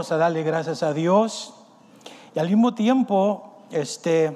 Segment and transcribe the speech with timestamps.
[0.00, 1.52] a darle gracias a Dios
[2.34, 4.34] y al mismo tiempo este,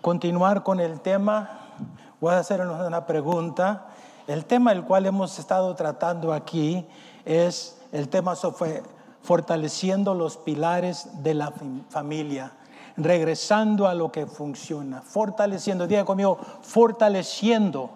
[0.00, 1.72] continuar con el tema.
[2.20, 3.88] Voy a hacernos una pregunta.
[4.28, 6.86] El tema el cual hemos estado tratando aquí
[7.24, 8.84] es el tema sobre
[9.22, 11.52] fortaleciendo los pilares de la
[11.88, 12.52] familia,
[12.96, 17.90] regresando a lo que funciona, fortaleciendo, diga conmigo, fortaleciendo,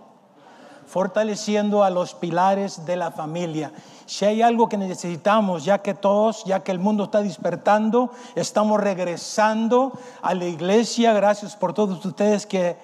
[0.86, 3.72] fortaleciendo a los pilares de la familia.
[4.06, 8.80] Si hay algo que necesitamos, ya que todos, ya que el mundo está despertando, estamos
[8.80, 9.92] regresando
[10.22, 11.12] a la iglesia.
[11.12, 12.76] Gracias por todos ustedes que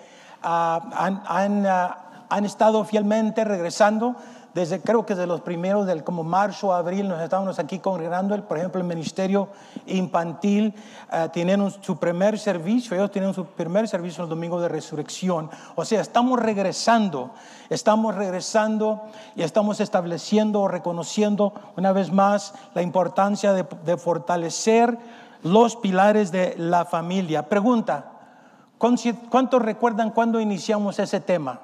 [0.43, 4.17] ah, han, ah, han estado fielmente regresando
[4.55, 8.59] desde creo que desde los primeros del como marzo, abril nos estábamos aquí congregando, por
[8.59, 9.49] ejemplo el ministerio
[9.87, 10.75] infantil
[11.11, 15.85] uh, tienen su primer servicio, ellos tienen su primer servicio el domingo de resurrección, o
[15.85, 17.31] sea, estamos regresando,
[17.71, 19.03] estamos regresando
[19.35, 24.99] y estamos estableciendo, reconociendo una vez más la importancia de, de fortalecer
[25.43, 27.49] los pilares de la familia.
[27.49, 28.13] Pregunta,
[28.79, 31.61] ¿cuántos recuerdan cuando iniciamos ese tema?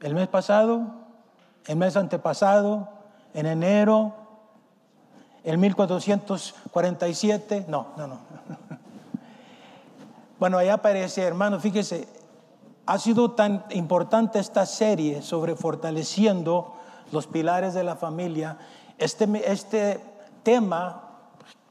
[0.00, 1.01] ¿El mes pasado?
[1.66, 2.88] El mes antepasado,
[3.34, 4.14] en enero,
[5.44, 8.18] el 1447, no, no, no.
[10.38, 12.08] Bueno, ahí aparece, hermano, fíjese,
[12.86, 16.74] ha sido tan importante esta serie sobre fortaleciendo
[17.12, 18.58] los pilares de la familia.
[18.98, 20.00] Este, este
[20.42, 21.10] tema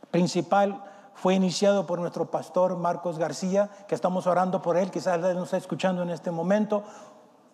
[0.09, 0.81] principal
[1.15, 5.45] fue iniciado por nuestro pastor Marcos García, que estamos orando por él, quizás él nos
[5.45, 6.83] está escuchando en este momento.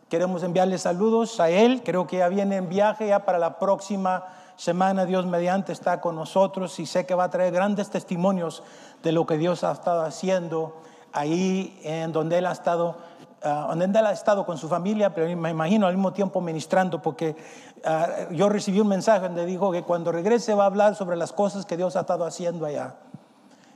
[0.09, 1.81] Queremos enviarle saludos a él.
[1.83, 4.23] Creo que ya viene en viaje ya para la próxima
[4.55, 5.05] semana.
[5.05, 8.63] Dios mediante está con nosotros y sé que va a traer grandes testimonios
[9.03, 10.77] de lo que Dios ha estado haciendo
[11.11, 12.95] ahí en donde él ha estado,
[13.43, 17.01] uh, donde él ha estado con su familia, pero me imagino al mismo tiempo ministrando,
[17.01, 17.35] porque
[17.83, 21.33] uh, yo recibí un mensaje donde dijo que cuando regrese va a hablar sobre las
[21.33, 22.95] cosas que Dios ha estado haciendo allá.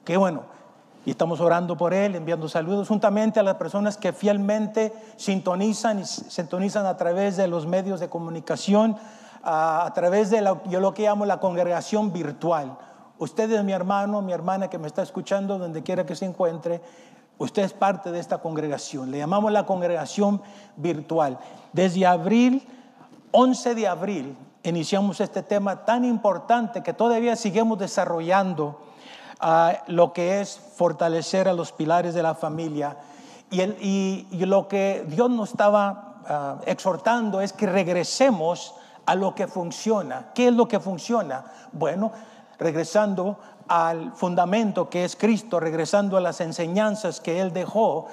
[0.05, 0.60] Qué bueno.
[1.05, 6.05] Y estamos orando por él, enviando saludos juntamente a las personas que fielmente sintonizan y
[6.05, 8.97] sintonizan a través de los medios de comunicación,
[9.43, 12.77] a, través de lo, yo lo que llamo la congregación virtual.
[13.17, 16.81] Usted es mi hermano, mi hermana que me está escuchando donde quiera que se encuentre.
[17.39, 19.09] Usted es parte de esta congregación.
[19.09, 20.41] Le llamamos la congregación
[20.75, 21.39] virtual.
[21.73, 22.67] Desde abril,
[23.31, 28.79] 11 de abril, iniciamos este tema tan importante que todavía seguimos desarrollando
[29.87, 32.97] lo que es fortalecer a los pilares de la familia.
[33.49, 33.61] Y,
[34.31, 38.75] y, lo que Dios nos estaba ah, exhortando es que regresemos
[39.05, 40.31] a lo que funciona.
[40.33, 41.43] ¿Qué es lo que funciona?
[41.73, 42.11] Bueno,
[42.59, 43.37] regresando
[43.67, 48.07] al fundamento que es Cristo, regresando a las enseñanzas que Él dejó,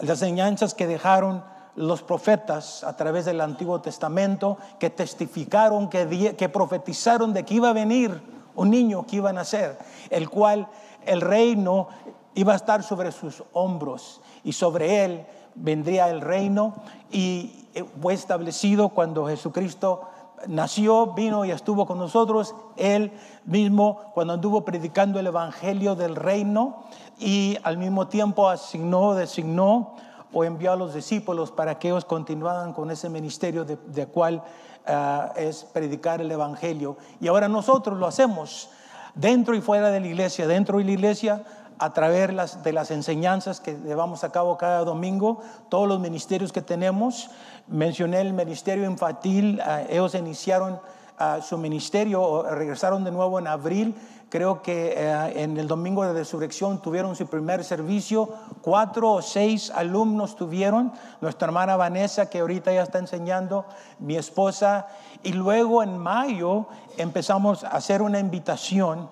[0.00, 1.42] las enseñanzas que dejaron
[1.76, 7.70] los profetas a través del Antiguo Testamento, que testificaron, que, que profetizaron de que iba
[7.70, 8.22] a venir
[8.54, 9.78] un niño que iba a nacer,
[10.10, 10.68] el cual
[11.06, 11.88] el reino
[12.34, 16.74] iba a estar sobre sus hombros y sobre él vendría el reino
[17.10, 17.66] y
[18.00, 20.02] fue establecido cuando Jesucristo
[20.48, 23.12] nació, vino y estuvo con nosotros, él
[23.44, 26.84] mismo cuando anduvo predicando el evangelio del reino
[27.18, 29.94] y al mismo tiempo asignó, designó
[30.32, 34.42] o envió a los discípulos para que ellos continuaran con ese ministerio de, de cual
[34.86, 36.98] Ah, es predicar el Evangelio.
[37.18, 38.68] Y ahora nosotros lo hacemos
[39.14, 41.42] dentro y fuera de la iglesia, dentro de la iglesia
[41.78, 45.40] a través de las enseñanzas que llevamos a cabo cada domingo,
[45.70, 47.30] todos los ministerios que tenemos.
[47.66, 50.78] Mencioné el ministerio infantil, ah, ellos iniciaron
[51.18, 53.94] ah, su ministerio, regresaron de nuevo en abril
[54.34, 58.28] Creo que eh, en el domingo de resurrección tuvieron su primer servicio,
[58.62, 63.64] cuatro o seis alumnos tuvieron, nuestra hermana Vanessa que ahorita ya está enseñando,
[64.00, 64.88] mi esposa,
[65.22, 66.66] y luego en mayo
[66.96, 69.08] empezamos a hacer una invitación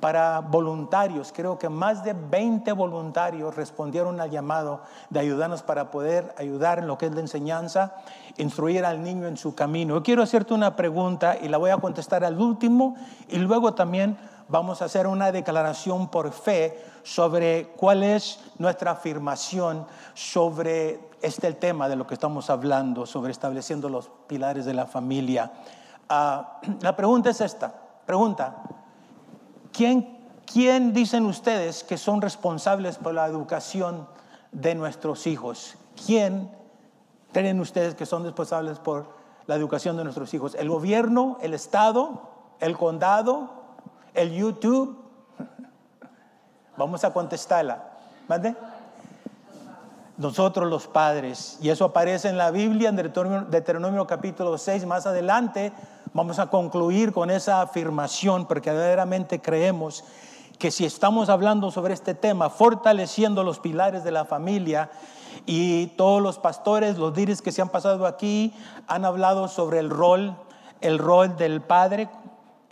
[0.00, 1.32] para voluntarios.
[1.34, 4.80] Creo que más de 20 voluntarios respondieron al llamado
[5.10, 7.94] de ayudarnos para poder ayudar en lo que es la enseñanza,
[8.38, 9.94] instruir al niño en su camino.
[9.94, 12.96] Yo quiero hacerte una pregunta y la voy a contestar al último
[13.28, 14.16] y luego también
[14.48, 21.88] vamos a hacer una declaración por fe sobre cuál es nuestra afirmación sobre este tema
[21.88, 25.52] de lo que estamos hablando, sobre estableciendo los pilares de la familia.
[26.08, 27.72] Ah, la pregunta es esta,
[28.04, 28.62] pregunta,
[29.80, 34.06] ¿quién, ¿quién dicen ustedes que son responsables por la educación
[34.52, 35.76] de nuestros hijos?
[36.04, 36.50] ¿Quién
[37.32, 39.06] creen ustedes que son responsables por
[39.46, 40.54] la educación de nuestros hijos?
[40.54, 42.28] ¿El gobierno, el Estado,
[42.60, 43.48] el condado,
[44.12, 45.02] el YouTube.
[46.76, 47.82] Vamos a contestarla.
[48.28, 48.54] ¿Mande?
[50.18, 51.56] Nosotros los padres.
[51.62, 54.84] Y eso aparece en la Biblia, en Deuteronomio, capítulo 6.
[54.84, 55.72] Más adelante
[56.12, 60.04] vamos a concluir con esa afirmación porque verdaderamente creemos
[60.58, 64.90] que si estamos hablando sobre este tema, fortaleciendo los pilares de la familia,
[65.46, 68.52] y todos los pastores, los líderes que se han pasado aquí,
[68.86, 70.36] han hablado sobre el rol,
[70.80, 72.08] el rol del padre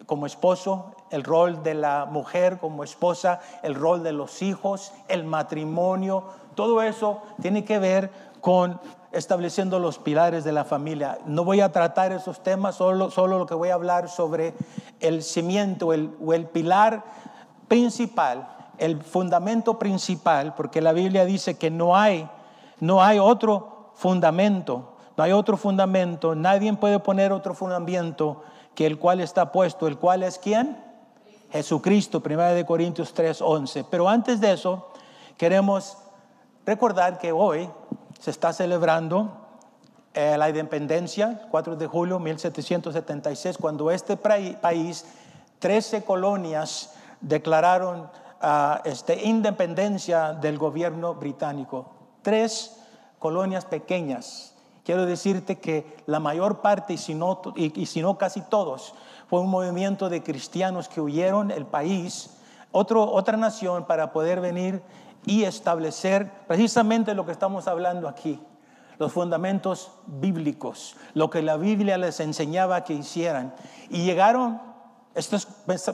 [0.07, 5.25] como esposo, el rol de la mujer como esposa, el rol de los hijos, el
[5.25, 6.25] matrimonio,
[6.55, 8.81] todo eso tiene que ver con
[9.19, 11.19] estableciendo los pilares de la familia.
[11.27, 14.55] No voy a tratar esos temas, solo, solo lo que voy a hablar sobre
[15.01, 17.05] el cimiento el, o el pilar
[17.69, 18.49] principal,
[18.79, 22.29] el fundamento principal, porque la Biblia dice que no hay,
[22.81, 28.43] no hay otro fundamento, no hay otro fundamento, nadie puede poner otro fundamento
[28.75, 30.79] que el cual está puesto, el cual es quién?
[31.51, 33.85] Jesucristo, 1 Corintios 3, 11.
[33.91, 34.89] Pero antes de eso,
[35.37, 35.99] queremos
[36.65, 37.69] recordar que hoy
[38.19, 39.49] se está celebrando
[40.15, 45.05] eh, la independencia, 4 de julio de 1776, cuando este país,
[45.59, 48.01] 13 colonias declararon
[48.43, 51.91] uh, este, independencia del gobierno británico.
[52.23, 52.81] Tres
[53.19, 54.55] colonias pequeñas.
[54.85, 58.95] Quiero decirte que la mayor parte, y si no, casi todos,
[59.29, 62.31] fue un movimiento de cristianos que huyeron el país,
[62.73, 64.83] otra nación, para poder venir
[65.27, 68.41] y establecer precisamente lo que estamos hablando aquí,
[68.99, 73.55] los fundamentos bíblicos, lo que la Biblia les enseñaba que hicieran.
[73.91, 74.61] Y llegaron
[75.15, 75.49] estos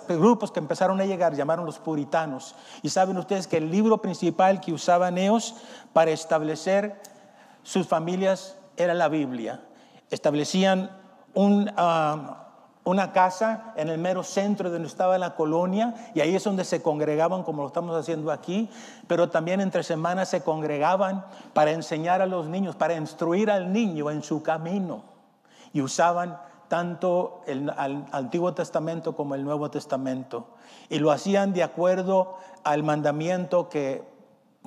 [0.08, 2.54] grupos que empezaron a llegar, llamaron los puritanos.
[2.82, 5.54] Y saben ustedes que el libro principal que usaban ellos
[5.92, 7.00] para establecer
[7.62, 9.62] sus familias era la Biblia.
[10.10, 10.90] Establecían
[11.32, 12.43] un, ah,
[12.84, 16.82] una casa en el mero centro donde estaba la colonia y ahí es donde se
[16.82, 18.68] congregaban como lo estamos haciendo aquí,
[19.06, 24.10] pero también entre semanas se congregaban para enseñar a los niños, para instruir al niño
[24.10, 25.02] en su camino.
[25.72, 26.38] Y usaban
[26.68, 27.72] tanto el,
[28.12, 30.48] Antiguo Testamento como el Nuevo Testamento.
[30.90, 34.04] Y lo hacían de acuerdo al mandamiento que,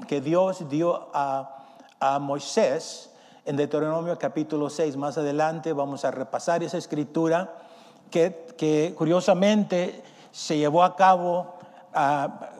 [0.08, 1.66] que Dios dio a,
[2.00, 3.14] a Moisés
[3.46, 4.98] en Deuteronomio capítulo 6.
[4.98, 7.67] Más adelante vamos a repasar esa escritura
[8.10, 11.56] que, curiosamente se llevó a cabo
[11.94, 12.52] a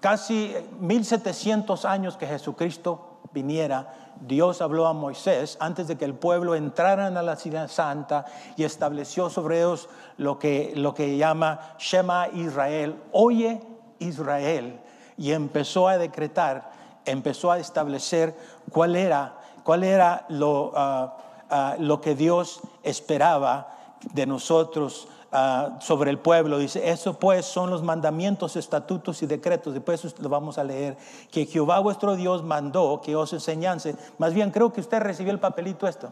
[0.00, 3.94] casi 1700 años que Jesucristo viniera.
[4.20, 8.24] Dios habló a Moisés antes de que el pueblo entrara a la ciudad santa
[8.56, 13.60] y estableció sobre ellos lo que, lo que llama Shema Israel, oye
[13.98, 14.80] Israel,
[15.16, 16.70] y empezó a decretar,
[17.04, 18.36] empezó a establecer
[18.72, 21.16] cuál era, cuál era lo, ah,
[21.50, 23.77] ah, lo que Dios esperaba
[24.12, 26.58] de nosotros ah, sobre el pueblo.
[26.58, 29.74] Dice, eso pues son los mandamientos, estatutos y decretos.
[29.74, 30.96] Después lo vamos a leer.
[31.30, 33.96] Que Jehová vuestro Dios mandó que os enseñase.
[34.18, 36.10] Más bien creo que usted recibió el papelito esto.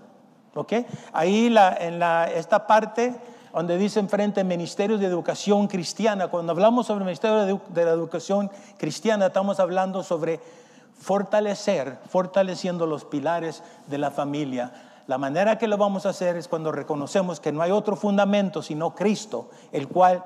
[0.54, 0.72] ¿Ok?
[1.12, 3.14] Ahí la, en la, esta parte
[3.52, 6.28] donde dice enfrente Ministerio de Educación Cristiana.
[6.28, 10.40] Cuando hablamos sobre el Ministerio de la Educación Cristiana, estamos hablando sobre
[10.98, 16.48] fortalecer, fortaleciendo los pilares de la familia la manera que lo vamos a hacer es
[16.48, 20.24] cuando reconocemos que no hay otro fundamento sino Cristo, el cual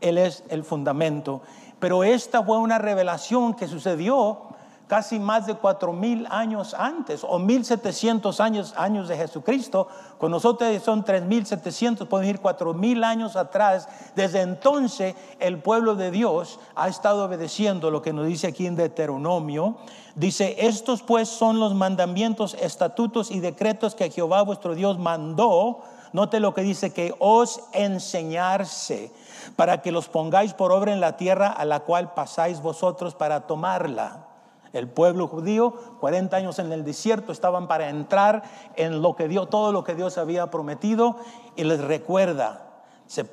[0.00, 1.42] Él es el fundamento.
[1.78, 4.48] Pero esta fue una revelación que sucedió
[4.88, 9.86] casi más de cuatro mil años antes, o mil setecientos años, años de Jesucristo.
[10.18, 13.88] Con nosotros son tres mil setecientos, pueden ir cuatro mil años atrás.
[14.16, 18.74] Desde entonces el pueblo de Dios ha estado obedeciendo lo que nos dice aquí en
[18.74, 19.76] Deuteronomio.
[20.14, 25.82] Dice, estos pues son los mandamientos, estatutos y decretos que Jehová vuestro Dios mandó.
[26.12, 29.12] Note lo que dice, que os enseñarse
[29.56, 33.46] para que los pongáis por obra en la tierra a la cual pasáis vosotros para
[33.46, 34.27] tomarla.
[34.72, 38.42] El pueblo judío, 40 años en el desierto, estaban para entrar
[38.76, 41.16] en lo que Dios, todo lo que Dios había prometido
[41.56, 42.68] y les recuerda.
[43.16, 43.24] Eh,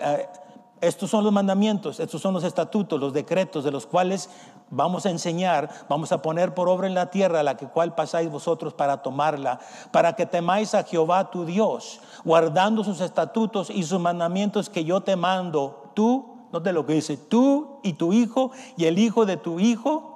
[0.00, 0.28] eh,
[0.80, 4.30] estos son los mandamientos, estos son los estatutos, los decretos de los cuales
[4.70, 8.30] vamos a enseñar, vamos a poner por obra en la tierra la que cual pasáis
[8.30, 14.00] vosotros para tomarla, para que temáis a Jehová tu Dios, guardando sus estatutos y sus
[14.00, 18.50] mandamientos que yo te mando, tú, no te lo que dice, tú y tu hijo
[18.76, 20.09] y el hijo de tu hijo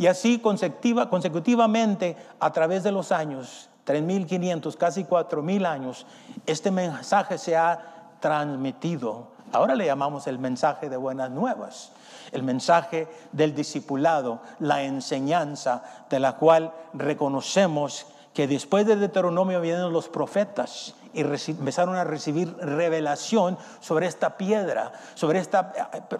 [0.00, 6.06] y así consecutivamente a través de los años, 3.500, casi 4.000 años,
[6.46, 9.26] este mensaje se ha transmitido.
[9.52, 11.92] Ahora le llamamos el mensaje de buenas nuevas,
[12.32, 19.92] el mensaje del discipulado, la enseñanza de la cual reconocemos que después del Deuteronomio vienen
[19.92, 25.72] los profetas y empezaron a recibir revelación sobre esta piedra, sobre esta,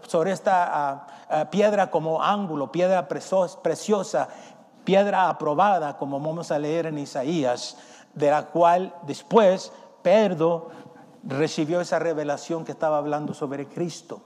[0.06, 4.28] sobre esta ah, ah, piedra como ángulo, piedra preciosa,
[4.84, 7.76] piedra aprobada, como vamos a leer en Isaías,
[8.14, 10.70] de la cual después Pedro
[11.22, 14.22] recibió esa revelación que estaba hablando sobre Cristo,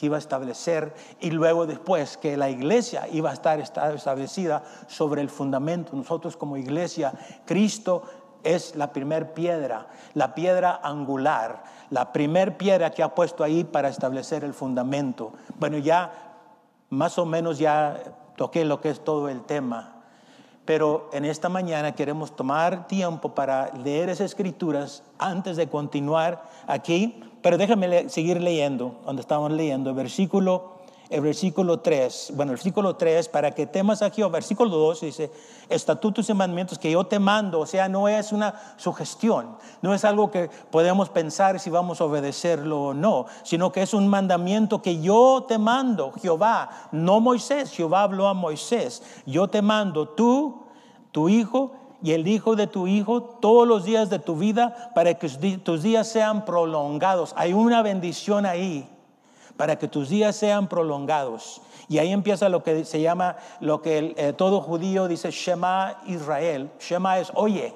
[0.00, 5.20] que iba a establecer, y luego después que la iglesia iba a estar establecida sobre
[5.20, 5.94] el fundamento.
[5.94, 7.12] Nosotros como iglesia,
[7.44, 8.04] Cristo
[8.42, 13.90] es la primer piedra, la piedra angular, la primer piedra que ha puesto ahí para
[13.90, 15.34] establecer el fundamento.
[15.58, 16.10] Bueno, ya
[16.88, 18.00] más o menos ya
[18.36, 19.96] toqué lo que es todo el tema.
[20.64, 27.22] Pero en esta mañana queremos tomar tiempo para leer esas escrituras antes de continuar aquí.
[27.42, 30.80] Pero déjame seguir leyendo, donde estamos leyendo, versículo
[31.10, 35.30] el versículo 3, bueno, el versículo 3, para que temas a Jehová, versículo 2 dice,
[35.68, 40.04] estatutos y mandamientos que yo te mando, o sea, no es una sugestión, no es
[40.04, 44.82] algo que podemos pensar si vamos a obedecerlo o no, sino que es un mandamiento
[44.82, 50.62] que yo te mando, Jehová, no Moisés, Jehová habló a Moisés, yo te mando, tú,
[51.10, 55.14] tu hijo y el hijo de tu hijo todos los días de tu vida para
[55.14, 55.28] que
[55.58, 57.34] tus días sean prolongados.
[57.36, 58.88] Hay una bendición ahí
[59.56, 61.60] para que tus días sean prolongados.
[61.88, 66.70] Y ahí empieza lo que se llama, lo que eh, todo judío dice Shema Israel.
[66.78, 67.74] Shema es oye,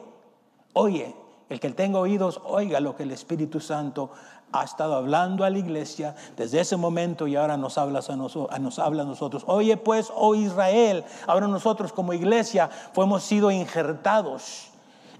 [0.73, 1.14] oye.
[1.50, 4.11] El que tenga oídos, oiga lo que el Espíritu Santo
[4.54, 8.61] ha estado hablando a la iglesia desde ese momento y ahora nos habla a, nosotros,
[8.61, 9.42] nos habla a nosotros.
[9.46, 14.70] Oye pues, oh Israel, ahora nosotros como iglesia fuimos sido injertados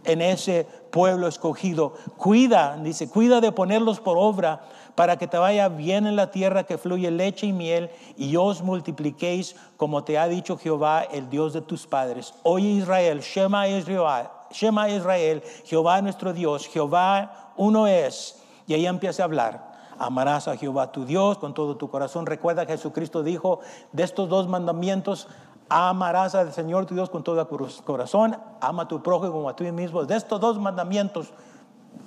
[0.05, 1.95] en ese pueblo escogido.
[2.17, 4.61] Cuida, dice, cuida de ponerlos por obra
[4.95, 8.63] para que te vaya bien en la tierra que fluye leche y miel, y os
[8.63, 12.35] multipliquéis como te ha dicho Jehová, el Dios de tus padres.
[12.45, 18.44] Oye Israel, Shema Israel, Shema Israel, Jehová nuestro Dios, Jehová uno es.
[18.67, 19.75] Y ahí empieza a hablar.
[19.99, 22.27] Amarás a Jehová tu Dios con todo tu corazón.
[22.27, 23.61] Recuerda que Jesucristo dijo,
[23.93, 25.29] de estos dos mandamientos,
[25.69, 29.57] amarás al Señor tu Dios con todo tu corazón, ama a tu prójimo como a
[29.57, 30.05] ti mismo.
[30.05, 31.33] De estos dos mandamientos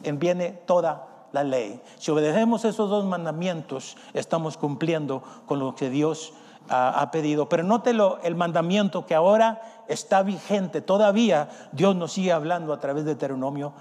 [0.04, 1.82] viene toda la ley.
[1.98, 6.34] Si obedecemos esos dos mandamientos, estamos cumpliendo con lo que Dios
[6.70, 7.50] ah, ha pedido.
[7.50, 13.06] Pero nótelo, el mandamiento que ahora está vigente, todavía Dios nos sigue hablando a través
[13.06, 13.74] de Deuteronomio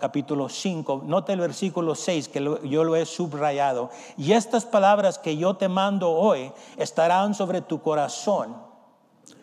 [0.00, 1.02] capítulo 5.
[1.04, 3.90] Note el versículo 6 que yo lo he subrayado.
[4.16, 8.56] Y estas palabras que yo te mando hoy estarán sobre tu corazón.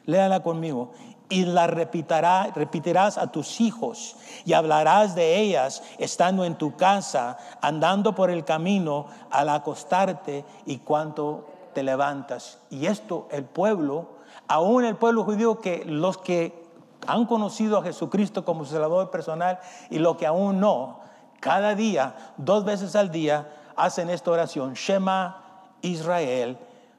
[0.06, 0.92] Léala conmigo
[1.32, 7.38] y la repetirá, repetirás a tus hijos y hablarás de ellas estando en tu casa,
[7.62, 12.60] andando por el camino, al acostarte y cuando te levantas.
[12.70, 14.10] Y esto el pueblo,
[14.48, 16.61] aún el pueblo judío que los que
[17.08, 21.00] han conocido a Jesucristo como su Salvador personal y los que aún no,
[21.40, 25.44] cada día, dos veces al día, hacen esta oración, Shema
[25.82, 26.58] Israel,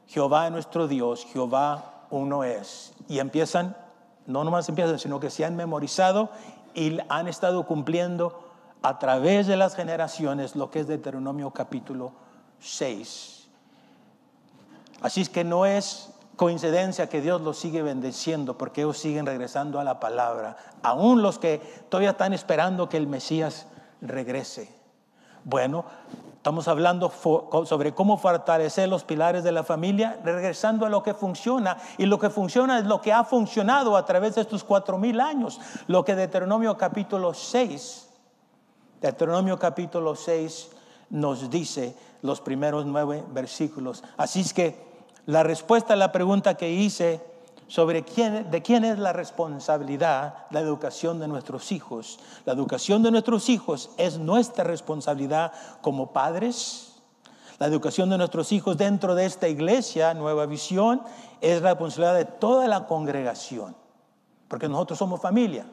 [0.08, 2.92] Jehová nuestro Dios, Jehová uno es.
[3.08, 3.76] Y empiezan
[4.26, 6.30] no nomás empiezan, sino que se han memorizado
[6.74, 8.40] y han estado cumpliendo
[8.82, 12.12] a través de las generaciones lo que es Deuteronomio capítulo
[12.60, 13.48] 6.
[15.00, 16.11] Así es que no es
[16.42, 21.38] coincidencia que Dios los sigue bendeciendo porque ellos siguen regresando a la palabra, aún los
[21.38, 23.68] que todavía están esperando que el Mesías
[24.00, 24.74] regrese.
[25.44, 25.84] Bueno,
[26.36, 27.12] Estamos hablando
[27.64, 31.76] sobre cómo fortalecer los pilares de la familia, regresando a lo que funciona.
[31.98, 35.20] Y lo que funciona es lo que ha funcionado a través de estos cuatro mil
[35.20, 35.60] años.
[35.86, 38.08] Lo que Deuteronomio capítulo 6,
[39.00, 40.70] Deuteronomio capítulo 6
[41.10, 44.02] nos dice los primeros nueve versículos.
[44.16, 44.91] Así es que
[45.26, 47.20] la respuesta a la pregunta que hice
[47.68, 52.18] sobre quién, de quién es la responsabilidad la educación de nuestros hijos.
[52.44, 56.92] La educación de nuestros hijos es nuestra responsabilidad como padres.
[57.58, 61.02] La educación de nuestros hijos dentro de esta iglesia, Nueva Visión,
[61.40, 63.74] es la responsabilidad de toda la congregación,
[64.48, 65.64] porque nosotros somos familia.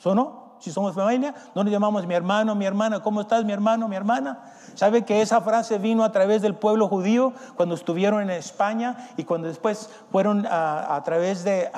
[0.00, 0.41] ¿So no?
[0.62, 3.96] Si somos familia, no nos llamamos mi hermano, mi hermana, ¿cómo estás mi hermano, mi
[3.96, 4.44] hermana?
[4.76, 9.24] ¿Sabe que esa frase vino a través del pueblo judío cuando estuvieron en España y
[9.24, 11.68] cuando después fueron a, través de,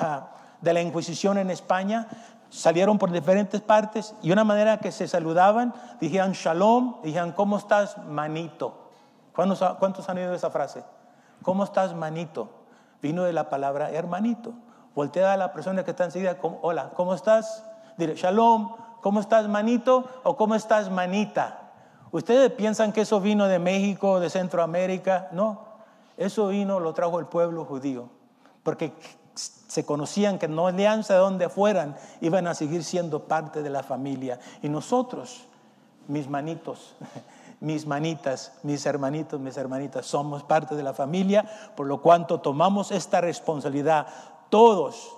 [0.61, 2.07] de la Inquisición en España?
[2.51, 7.97] Salieron por diferentes partes y una manera que se saludaban, dijeron shalom, dijeron, ¿cómo estás,
[8.05, 8.91] manito?
[9.33, 10.83] ¿Cuántos, ¿Cuántos han oído esa frase?
[11.41, 12.51] ¿Cómo estás, manito?
[13.01, 14.53] Vino de la palabra hermanito.
[14.93, 17.63] Voltea a la persona que está enseguida, hola, ¿cómo estás?
[17.97, 21.71] Dile, shalom, ¿cómo estás manito o cómo estás manita?
[22.11, 25.29] ¿Ustedes piensan que eso vino de México, de Centroamérica?
[25.31, 25.61] No,
[26.17, 28.09] eso vino, lo trajo el pueblo judío,
[28.63, 28.93] porque
[29.33, 33.83] se conocían que no alianza de donde fueran, iban a seguir siendo parte de la
[33.83, 34.39] familia.
[34.61, 35.45] Y nosotros,
[36.07, 36.95] mis manitos,
[37.59, 42.91] mis manitas, mis hermanitos, mis hermanitas, somos parte de la familia, por lo cuanto tomamos
[42.91, 44.07] esta responsabilidad
[44.49, 45.15] todos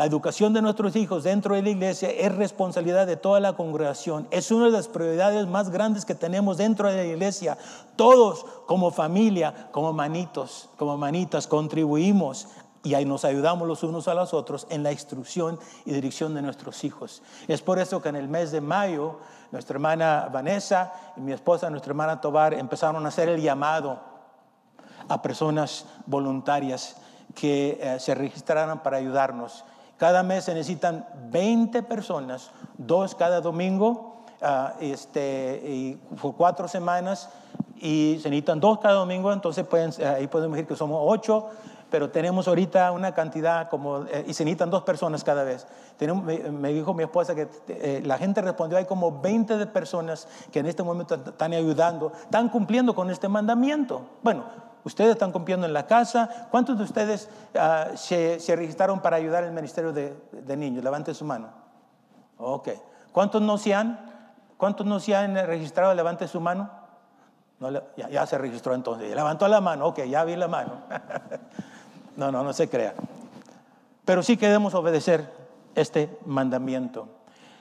[0.00, 4.26] la educación de nuestros hijos dentro de la iglesia es responsabilidad de toda la congregación.
[4.30, 7.58] Es una de las prioridades más grandes que tenemos dentro de la iglesia.
[7.96, 12.48] Todos como familia, como manitos, como manitas, contribuimos
[12.82, 16.40] y ahí nos ayudamos los unos a los otros en la instrucción y dirección de
[16.40, 17.22] nuestros hijos.
[17.46, 19.18] Es por eso que en el mes de mayo,
[19.52, 24.00] nuestra hermana Vanessa y mi esposa, nuestra hermana Tobar, empezaron a hacer el llamado
[25.10, 26.96] a personas voluntarias
[27.34, 29.62] que eh, se registraran para ayudarnos.
[30.00, 37.28] Cada mes se necesitan 20 personas, dos cada domingo, ah, este, por cuatro semanas,
[37.76, 39.66] y se necesitan dos cada domingo, entonces
[39.98, 41.48] eh, ahí podemos decir que somos ocho,
[41.90, 45.66] pero tenemos ahorita una cantidad como, eh, y se necesitan dos personas cada vez.
[46.00, 50.60] Me, dijo mi esposa que eh, la gente respondió, hay como 20 de personas que
[50.60, 54.00] en este momento están ayudando, están cumpliendo con este mandamiento.
[54.22, 56.48] Bueno, ustedes están cumpliendo en la casa.
[56.50, 60.84] ¿Cuántos de ustedes ah, se, registraron para ayudar el ministerio de, niños?
[60.84, 61.48] Levante su mano.
[62.38, 62.68] Ok.
[63.12, 63.98] ¿Cuántos no se han,
[64.56, 65.94] cuántos no se han registrado?
[65.94, 66.70] Levante su mano.
[67.58, 69.14] No, ya, ya, se registró entonces.
[69.14, 69.86] Levantó la mano.
[69.86, 70.82] Ok, ya vi la mano.
[72.16, 72.92] No, no, no se crea.
[74.04, 75.32] Pero sí queremos obedecer
[75.74, 77.08] este mandamiento.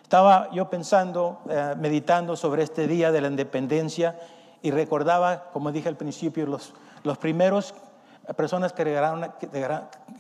[0.10, 4.20] Estaba yo pensando, eh, meditando sobre este día de la independencia
[4.62, 7.74] y recordaba, como dije al principio, los, los primeros
[8.36, 8.84] personas que,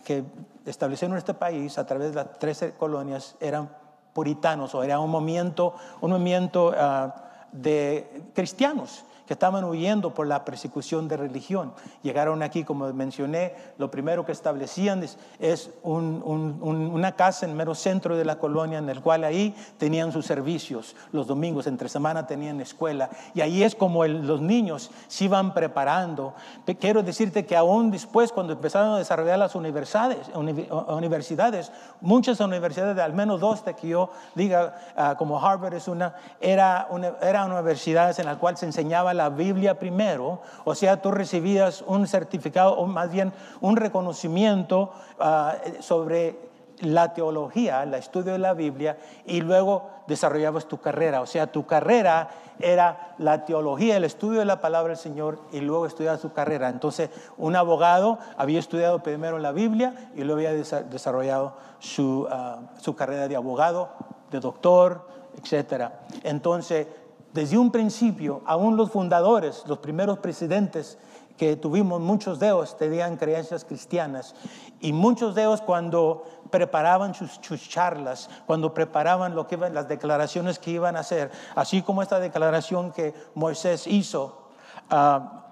[0.03, 0.24] que,
[0.65, 3.69] establecieron este país a través de las 13 colonias eran
[4.13, 7.15] puritanos o era un movimiento, un movimiento ah,
[7.51, 11.71] de cristianos que estaban huyendo por la persecución de religión.
[12.01, 15.05] Llegaron aquí, como mencioné, lo primero que establecían
[15.38, 20.25] es, una casa en mero centro de la colonia, en el cual ahí tenían sus
[20.25, 20.95] servicios.
[21.12, 23.12] Los domingos, entre semana, tenían escuela.
[23.36, 26.33] Y ahí es como los niños se iban preparando.
[26.79, 33.13] Quiero decirte que aún después, cuando empezaron a desarrollar las universidades, universidades muchas universidades, al
[33.13, 38.17] menos dos de que yo diga, ah, como Harvard es una, era una, eran universidades
[38.19, 42.88] en las cuales se enseñaba la Biblia primero, o sea, tú recibías un certificado o
[42.88, 46.38] más bien un reconocimiento ah, sobre
[46.79, 51.19] la teología, el estudio de la Biblia, y luego desarrollabas tu carrera.
[51.19, 52.29] O sea, tu carrera
[52.60, 56.69] era la teología, el estudio de la palabra del Señor, y luego estudiabas tu carrera.
[56.69, 62.95] Entonces, un abogado había estudiado primero la Biblia y luego había desarrollado su, ah, su
[62.95, 63.89] carrera de abogado,
[64.32, 65.05] de doctor,
[65.36, 65.91] etc.
[66.23, 66.88] Entonces,
[67.34, 70.98] desde un principio, aún los fundadores, los primeros presidentes
[71.38, 74.36] que tuvimos, muchos de ellos tenían creencias cristianas.
[74.82, 77.39] Y muchos de ellos cuando preparaban sus,
[77.70, 82.20] charlas, cuando preparaban lo que iban, las declaraciones que iban a hacer, así como esta
[82.20, 84.50] declaración que Moisés hizo
[84.89, 85.46] a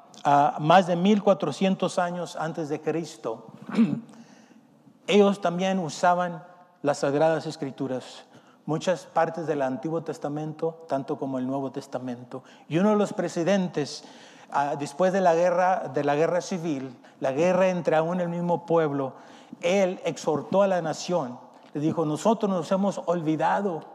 [0.59, 3.47] más de 1400 años antes de Cristo,
[5.07, 6.43] ellos también usaban
[6.81, 8.26] las sagradas escrituras
[8.67, 12.43] muchas partes del Antiguo Testamento, tanto como el Nuevo Testamento.
[12.69, 14.03] Y uno de los presidentes,
[14.51, 18.65] ah, después de la guerra, de la guerra civil, la guerra entre aún el mismo
[18.65, 19.13] pueblo,
[19.61, 21.39] él exhortó a la nación,
[21.73, 23.85] le dijo, nosotros nos hemos olvidado,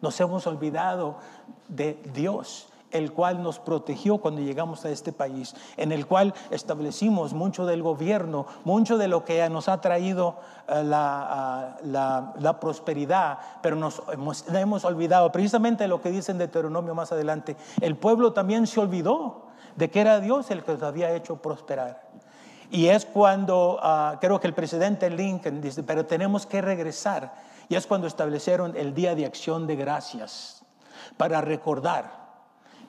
[0.00, 1.16] nos hemos olvidado
[1.68, 7.32] de Dios el cual nos protegió cuando llegamos a este país, en el cual establecimos
[7.32, 10.36] mucho del gobierno, mucho de lo que nos ha traído
[10.68, 16.94] eh, la, la, prosperidad, pero nos hemos, hemos olvidado precisamente lo que dicen de Deuteronomio
[16.94, 17.56] más adelante.
[17.80, 22.02] El pueblo también se olvidó de que era Dios el que los había hecho prosperar.
[22.70, 27.34] Y es cuando, ah, creo que el presidente Lincoln dice, pero tenemos que regresar.
[27.68, 30.64] Y es cuando establecieron el Día de Acción de Gracias
[31.16, 32.21] para recordar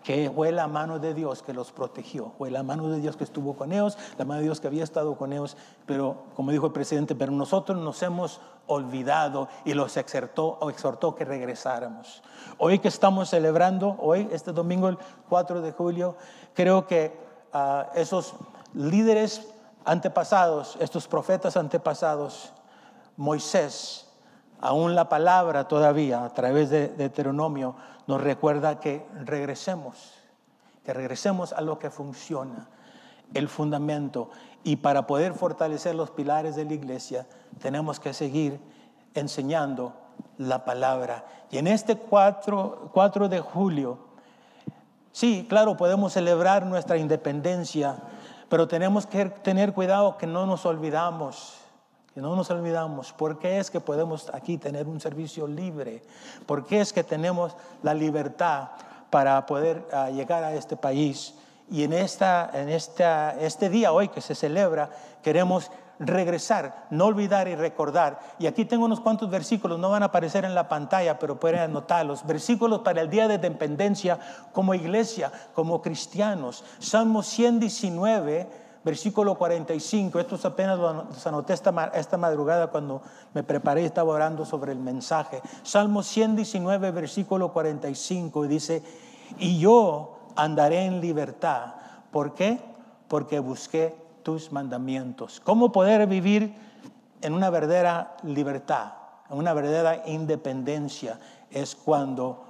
[0.04, 3.24] que fue la mano de Dios que los protegió, fue la mano de Dios que
[3.24, 6.68] estuvo con ellos, la mano de Dios que había estado con ellos, pero como dijo
[6.68, 12.22] el presidente, pero nosotros nos hemos olvidado y los exhortó, o exhortó que regresáramos.
[12.58, 14.98] Hoy que estamos celebrando, hoy, este domingo, el
[15.30, 16.18] 4 de julio,
[16.54, 17.18] creo que
[17.54, 18.36] ah, esos
[18.74, 19.48] líderes
[19.86, 22.52] antepasados, estos profetas antepasados,
[23.16, 24.08] Moisés,
[24.60, 27.76] aún la palabra todavía a través de Deuteronomio,
[28.08, 30.14] nos recuerda que regresemos,
[30.86, 32.68] que regresemos a lo que funciona,
[33.34, 34.30] el fundamento.
[34.64, 37.26] Y para poder fortalecer los pilares de la iglesia,
[37.62, 38.60] tenemos que seguir
[39.14, 39.94] enseñando
[40.38, 41.26] la palabra.
[41.52, 44.00] Y en este 4, 4 de julio,
[45.12, 47.98] sí, claro, podemos celebrar nuestra independencia,
[48.50, 51.63] pero tenemos que tener cuidado que no nos olvidamos
[52.16, 56.04] y no nos olvidamos, ¿por qué es que podemos aquí tener un servicio libre?
[56.46, 58.70] ¿Por qué es que tenemos la libertad
[59.10, 61.36] para poder ah, llegar a este país
[61.70, 64.90] Y en, esta, en esta, este día hoy que se celebra,
[65.24, 68.20] queremos regresar, no olvidar y recordar.
[68.40, 71.62] Y aquí tengo unos cuantos versículos, no van a aparecer en la pantalla, pero pueden
[71.62, 72.26] anotarlos.
[72.26, 74.20] Versículos para el día de dependencia
[74.52, 76.64] como iglesia, como cristianos.
[76.80, 78.48] Salmo 119,
[78.84, 80.20] versículo 45.
[80.20, 83.02] Esto apenas lo anoté esta, esta madrugada cuando
[83.34, 85.42] me preparé y estaba orando sobre el mensaje.
[85.64, 88.84] Salmo 119, versículo 45, dice,
[89.38, 91.76] y yo andaré en libertad.
[92.12, 92.60] ¿Por qué?
[93.08, 95.40] Porque busqué tus mandamientos.
[95.40, 96.54] ¿Cómo poder vivir
[97.22, 98.94] en una verdadera libertad,
[99.30, 101.20] en una verdadera independencia?
[101.50, 102.44] Es cuando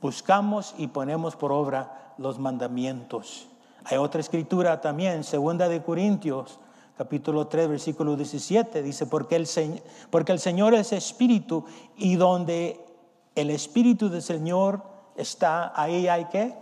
[0.00, 3.48] buscamos y ponemos por obra los mandamientos.
[3.90, 6.60] Hay otra escritura también, segunda de Corintios,
[6.96, 9.48] capítulo 3, versículo 17, dice, porque el,
[10.10, 11.64] porque el Señor es espíritu
[11.96, 12.84] y donde
[13.34, 14.82] el espíritu del Señor
[15.16, 16.54] está, ahí hay que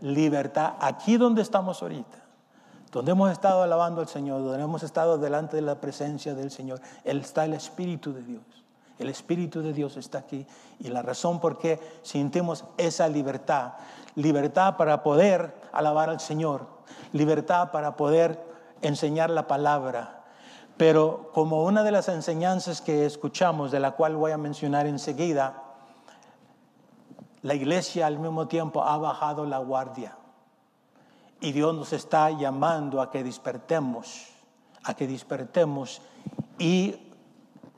[0.00, 0.74] libertad.
[0.80, 2.28] Aquí donde estamos ahorita
[2.92, 6.80] donde hemos estado alabando al Señor, donde hemos estado delante de la presencia del Señor,
[7.04, 8.42] Él está el Espíritu de Dios.
[8.98, 10.46] El Espíritu de Dios está aquí.
[10.80, 13.74] Y la razón por qué sentimos esa libertad,
[14.18, 16.66] libertad para poder alabar al Señor,
[17.12, 18.44] libertad para poder
[18.82, 20.24] enseñar la palabra.
[20.76, 25.62] Pero como una de las enseñanzas que escuchamos, de la cual voy a mencionar enseguida,
[27.42, 30.16] la iglesia al mismo tiempo ha bajado la guardia.
[31.40, 34.26] Y Dios nos está llamando a que despertemos,
[34.82, 36.02] a que despertemos
[36.58, 37.07] y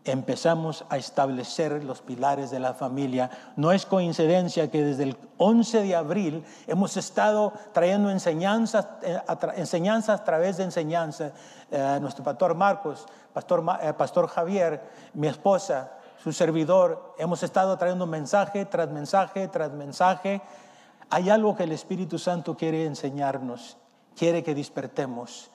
[0.05, 3.31] empezamos a establecer los pilares de la familia.
[3.57, 9.19] No es coincidencia que desde el 11 de abril hemos estado trayendo enseñanzas, eh,
[9.57, 11.33] enseñanzas a través de enseñanza.
[11.71, 14.81] Eh, nuestro pastor Marcos, pastor, eh, pastor Javier,
[15.15, 20.43] mi esposa, su servidor, hemos estado trayendo mensaje tras mensaje tras mensaje
[21.11, 23.77] hay algo que el Espíritu Santo quiere enseñarnos,
[24.17, 25.51] quiere que despertemos,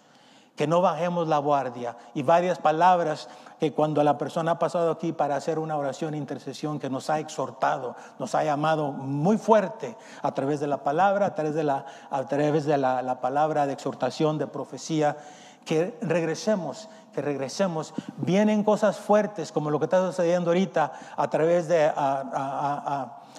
[0.55, 1.97] que no bajemos la guardia.
[2.13, 3.27] Y varias palabras
[3.59, 7.09] que cuando la persona ha pasado aquí para hacer una oración de intercesión, que nos
[7.09, 11.63] ha exhortado, nos ha llamado muy fuerte a través de la palabra, a través de
[11.63, 15.17] la, a través de la, palabra de exhortación, de profecía,
[15.65, 17.93] que regresemos, que regresemos.
[18.17, 21.91] Vienen cosas fuertes como lo que está sucediendo ahorita a través de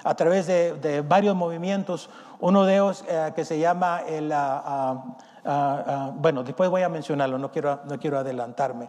[0.05, 2.11] a través de, varios movimientos.
[2.40, 4.31] Uno de ellos eh, que se llama el...
[4.33, 5.02] Ah,
[5.46, 8.88] ah, ah, bueno, después voy a mencionarlo, no quiero, no quiero adelantarme.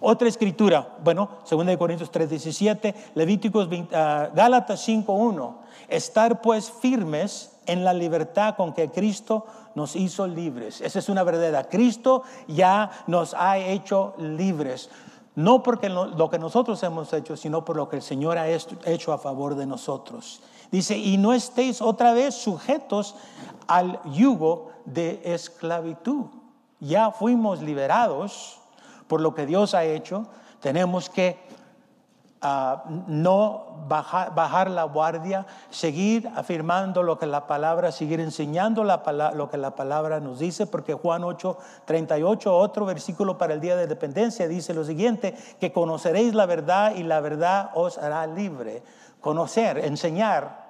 [0.00, 5.54] Otra escritura, bueno, 2 Corintios 3:17, Levíticos Gálatas 5:1,
[5.88, 10.80] estar pues firmes en la libertad con que Cristo nos hizo libres.
[10.80, 11.68] Esa es una verdad.
[11.70, 14.90] Cristo ya nos ha hecho libres.
[15.34, 19.12] No porque lo, que nosotros hemos hecho, sino por lo que el Señor ha hecho
[19.12, 20.40] a favor de nosotros.
[20.70, 23.14] Dice, y no estéis otra vez sujetos
[23.66, 26.26] al yugo de esclavitud.
[26.80, 28.58] Ya fuimos liberados
[29.06, 30.26] por lo que Dios ha hecho.
[30.60, 31.38] Tenemos que
[33.08, 39.74] no bajar, la guardia, seguir afirmando lo que la palabra, seguir enseñando lo que la
[39.74, 44.74] palabra nos dice, porque Juan 8, 38, otro versículo para el día de dependencia, dice
[44.74, 48.82] lo siguiente, que conoceréis la verdad y la verdad os hará libre.
[49.26, 50.66] Conocer, enseñar,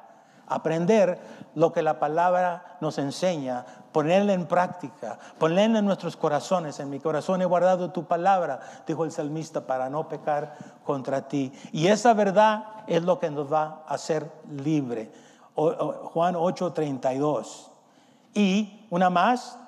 [0.46, 1.20] aprender
[1.54, 6.80] lo que la palabra nos enseña, ponerla en práctica, ponerla en nuestros corazones.
[6.80, 11.52] En mi corazón he guardado tu palabra, dijo el salmista, para no pecar contra ti.
[11.70, 15.12] Y esa verdad es lo que nos va a hacer libre.
[15.54, 17.70] Juan 8:32.
[18.32, 19.58] Y una más,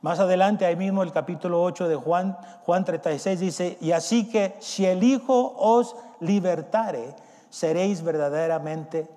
[0.00, 4.56] más adelante, ahí mismo el capítulo 8 de Juan, Juan 36 dice, y así que
[4.60, 7.14] si el Hijo os libertare,
[7.58, 9.08] seréis verdaderamente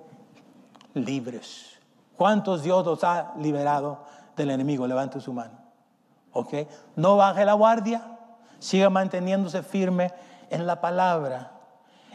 [0.95, 1.77] libres.
[2.17, 4.03] ¿Cuántos Dios os ha liberado
[4.35, 4.87] del enemigo?
[4.87, 5.59] Levante su mano.
[6.33, 6.53] ¿Ok?
[6.95, 8.17] No baje la guardia,
[8.57, 10.11] siga manteniéndose firme
[10.49, 11.51] en la palabra.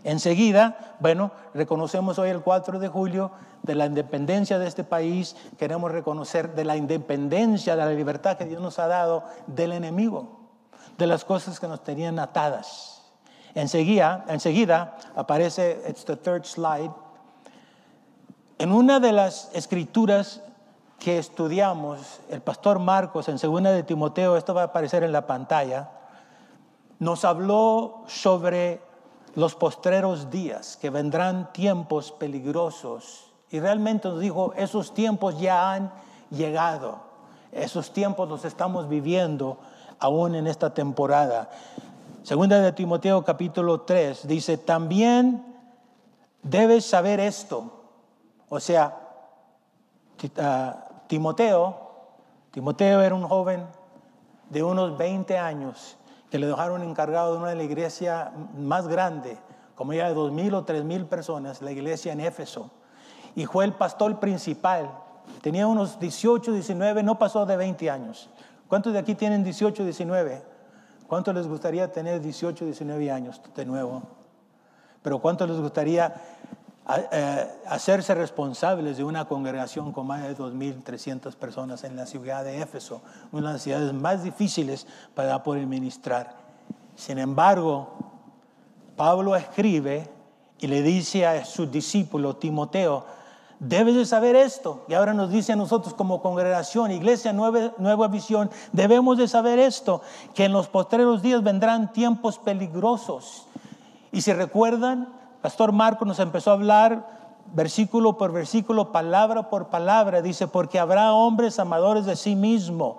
[0.02, 3.30] Enseguida, bueno, reconocemos hoy el 4 de julio
[3.62, 8.46] de la independencia de este país, queremos reconocer de la independencia, de la libertad que
[8.46, 10.40] Dios nos ha dado del enemigo,
[10.98, 12.95] de las cosas que nos tenían atadas.
[13.56, 16.92] Enseguida, enseguida aparece, it's the third slide,
[18.58, 20.42] en una de las escrituras
[20.98, 25.26] que estudiamos, el pastor Marcos en segunda de Timoteo, esto va a aparecer en la
[25.26, 25.88] pantalla,
[26.98, 28.82] nos habló sobre
[29.34, 33.32] los postreros días, que vendrán tiempos peligrosos.
[33.50, 35.92] Y realmente nos dijo, esos tiempos ya han
[36.30, 36.98] llegado,
[37.52, 39.56] esos tiempos los estamos viviendo
[39.98, 41.48] aún en esta temporada.
[42.26, 45.46] Segunda de Timoteo capítulo 3 dice, también
[46.42, 47.70] debes saber esto
[48.48, 48.98] o sea,
[50.40, 51.76] ah, Timoteo,
[52.50, 53.64] Timoteo era un joven
[54.50, 55.96] de unos 20 años
[56.28, 59.38] que le dejaron encargado de una iglesia más grande,
[59.76, 62.72] como ya de dos mil o tres mil personas, la iglesia en Éfeso.
[63.36, 64.90] Y fue el pastor principal.
[65.42, 68.30] Tenía unos 18, 19, no pasó de 20 años.
[68.66, 70.55] ¿Cuántos de aquí tienen 18, 19?
[71.06, 74.02] ¿Cuántos les gustaría tener 18, 19 años de nuevo?
[75.02, 76.14] Pero ¿cuántos les gustaría
[77.12, 82.60] eh, hacerse responsables de una congregación con más de 2.300 personas en la ciudad de
[82.60, 86.34] Éfeso, una de las ciudades más difíciles para poder ministrar?
[86.96, 87.90] Sin embargo,
[88.96, 90.08] Pablo escribe
[90.58, 93.04] y le dice a su discípulo Timoteo,
[93.58, 94.84] debes de saber esto.
[94.88, 99.58] Y ahora nos dice a nosotros como congregación, iglesia, nueva, nueva visión, debemos de saber
[99.58, 100.02] esto,
[100.34, 103.46] que en los postreros días vendrán tiempos peligrosos.
[104.12, 105.08] Y si recuerdan,
[105.42, 107.16] Pastor Marco nos empezó a hablar
[107.54, 112.98] versículo por versículo, palabra por palabra, dice, porque habrá hombres amadores de sí mismo,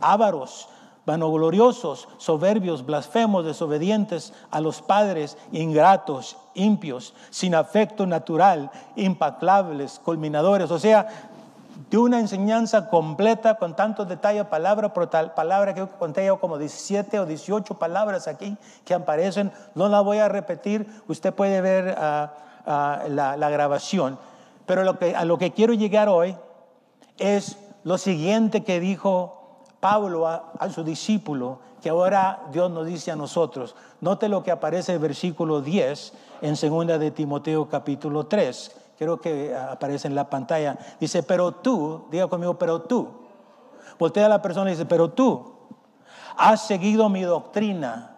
[0.00, 0.68] ávaros,
[1.06, 10.78] vanogloriosos, soberbios, blasfemos, desobedientes a los padres, ingratos, impios, sin afecto natural, impaclables, culminadores, o
[10.78, 11.08] sea,
[11.90, 17.18] de una enseñanza completa con tantos detalles, palabra por palabra que conté yo como 17
[17.18, 22.34] o 18 palabras aquí que aparecen, no la voy a repetir, usted puede ver ah,
[22.66, 24.18] ah, la, grabación,
[24.66, 26.36] pero a lo que quiero llegar hoy
[27.18, 29.39] es lo siguiente que dijo
[29.80, 33.74] Pablo a, su discípulo, que ahora Dios nos dice a nosotros.
[34.02, 36.12] Note lo que aparece en el versículo 10
[36.42, 38.76] en segunda de Timoteo capítulo 3.
[38.98, 40.78] Creo que aparece en la pantalla.
[41.00, 43.08] Dice, pero tú, diga conmigo, pero tú.
[43.98, 45.54] Voltea a la persona y dice, pero tú
[46.36, 48.16] has seguido mi doctrina,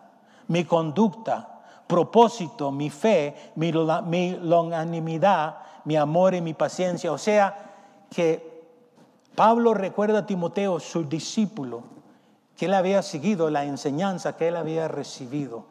[0.48, 3.72] mi conducta, propósito, mi fe, mi,
[4.06, 7.12] mi longanimidad, mi amor y mi paciencia.
[7.12, 7.70] O sea,
[8.10, 8.51] que
[9.34, 11.84] Pablo recuerda a Timoteo, su discípulo,
[12.56, 15.64] que él había seguido la enseñanza que él había recibido.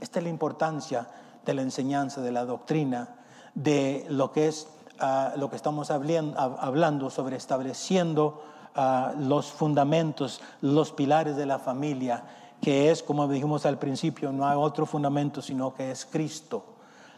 [0.00, 1.08] Esta es la importancia
[1.44, 3.16] de la enseñanza, de la doctrina,
[3.54, 4.66] de lo que es
[4.98, 8.42] ah, lo que estamos hablando sobre estableciendo
[8.74, 12.24] ah, los fundamentos, los pilares de la familia,
[12.62, 16.64] que es, como dijimos al principio, no hay otro fundamento sino que es Cristo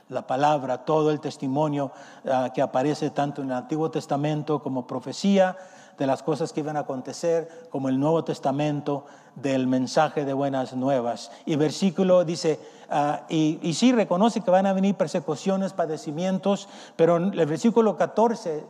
[0.08, 1.92] la palabra, todo el testimonio
[2.26, 5.56] ah, que aparece tanto en el Antiguo Testamento como profecía,
[5.98, 10.74] de las cosas que iban a acontecer, como el Nuevo Testamento del mensaje de buenas
[10.74, 11.30] nuevas.
[11.46, 12.58] Y versículo dice,
[12.90, 17.96] ah, y, y sí reconoce que van a venir persecuciones, padecimientos, pero en el versículo
[17.96, 18.64] 14,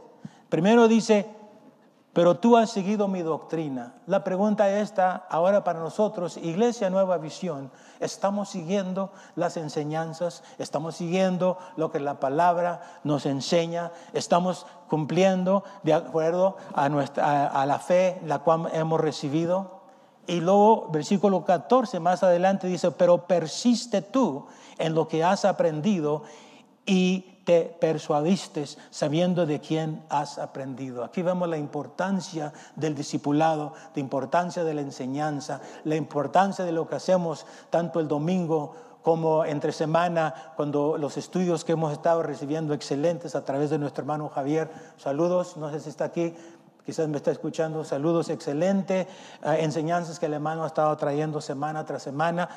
[0.49, 1.27] primero dice,
[2.15, 3.95] pero tú has seguido mi doctrina.
[4.07, 10.45] La pregunta está ahora para nosotros, Iglesia Nueva Visión, ¿estamos siguiendo las enseñanzas?
[10.59, 13.91] ¿Estamos siguiendo lo que la palabra nos enseña?
[14.13, 19.83] ¿Estamos cumpliendo de acuerdo a, a, la fe la cual hemos recibido?
[20.29, 24.47] Y luego, versículo 14, más adelante dice, pero persiste tú
[24.79, 26.23] en lo que has aprendido
[26.87, 31.05] y te persuadiste sabiendo de quién has aprendido.
[31.05, 36.89] Aquí vemos la importancia del discipulado, la importancia de la enseñanza, la importancia de lo
[36.89, 42.73] que hacemos tanto el domingo como entre semana, cuando los estudios que hemos estado recibiendo
[42.73, 44.71] excelentes a través de nuestro hermano Javier.
[44.97, 46.35] Saludos, no sé si está aquí,
[46.87, 47.85] quizás me está escuchando.
[47.85, 49.07] Saludos, excelente.
[49.43, 52.49] Eh, enseñanzas que el hermano ha estado trayendo semana tras semana.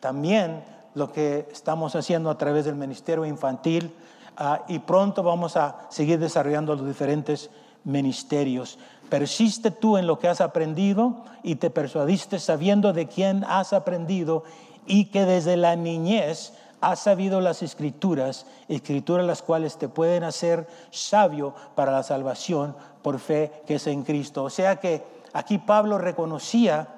[0.00, 0.64] También
[0.96, 3.94] lo que estamos haciendo a través del Ministerio Infantil
[4.38, 7.50] ah, y pronto vamos a seguir desarrollando los diferentes
[7.84, 8.78] ministerios.
[9.10, 14.42] Persiste tú en lo que has aprendido y te persuadiste sabiendo de quién has aprendido
[14.86, 20.66] y que desde la niñez has sabido las escrituras, escrituras las cuales te pueden hacer
[20.90, 24.44] sabio para la salvación por fe que es en Cristo.
[24.44, 25.04] O sea que
[25.34, 26.88] aquí Pablo reconocía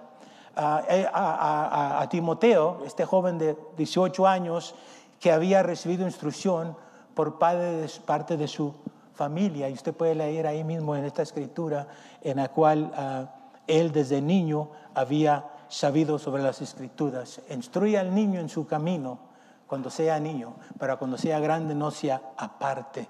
[0.59, 4.75] a, Timoteo, este joven de 18 años,
[5.21, 6.77] que había recibido instrucción
[7.15, 8.75] por parte de, su
[9.15, 9.69] familia.
[9.69, 11.89] Y usted puede leer ahí mismo en esta escritura
[12.23, 13.27] en la cual ah,
[13.67, 17.41] él desde niño había sabido sobre las escrituras.
[17.51, 19.19] Instruye al niño en su camino
[19.67, 23.09] cuando sea niño, para cuando sea grande no sea aparte.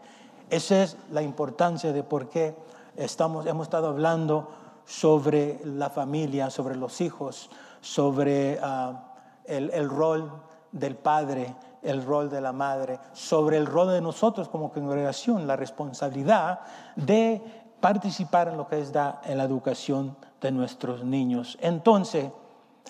[0.50, 2.56] Esa es la importancia de por qué
[2.96, 4.48] estamos, hemos estado hablando
[4.88, 7.50] sobre la familia, sobre los hijos,
[7.82, 9.12] sobre ah,
[9.44, 10.32] el, rol
[10.72, 15.56] del padre, el rol de la madre, sobre el rol de nosotros como congregación, la
[15.56, 16.60] responsabilidad
[16.96, 17.42] de
[17.80, 21.58] participar en lo que es la educación de nuestros niños.
[21.60, 22.30] Entonces,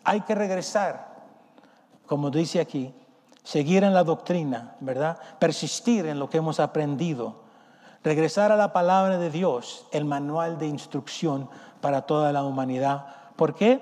[0.05, 1.17] hay que regresar,
[2.07, 2.95] como dice aquí,
[3.43, 5.19] seguir en la doctrina, ¿verdad?
[5.41, 7.49] Persistir en lo que hemos aprendido
[8.05, 11.49] regresar a la palabra de Dios, el manual de instrucción
[11.81, 13.07] para toda la humanidad.
[13.37, 13.81] ¿Por qué?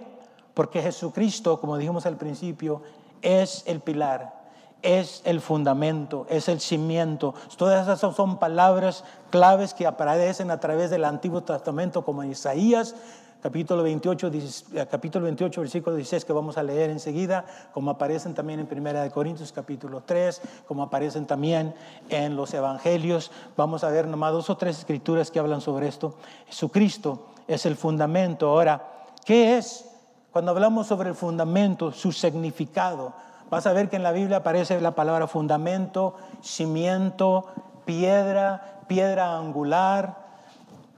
[0.54, 2.82] Porque Jesucristo, como dijimos al principio,
[3.22, 4.34] es el pilar,
[4.82, 7.34] es el fundamento, es el cimiento.
[7.56, 12.94] Todas esas son palabras claves que aparecen a través del Antiguo Testamento, como en Isaías,
[13.42, 14.30] capítulo 28,
[14.74, 19.02] eh, capítulo 28, versículo 16, que vamos a leer enseguida, como aparecen también en Primera
[19.02, 21.74] de Corintios, capítulo 3, como aparecen también
[22.08, 23.30] en los Evangelios.
[23.56, 26.14] Vamos a ver nomás dos o tres escrituras que hablan sobre esto.
[26.46, 28.48] Jesucristo es el fundamento.
[28.48, 28.82] Ahora,
[29.24, 29.88] ¿qué es?
[30.32, 33.12] Cuando hablamos sobre el fundamento, su significado,
[33.48, 37.46] vas a ver que en la Biblia aparece la palabra fundamento, cimiento,
[37.84, 40.26] piedra, piedra angular.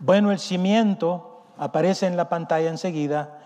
[0.00, 3.37] Bueno, el cimiento aparece en la pantalla enseguida,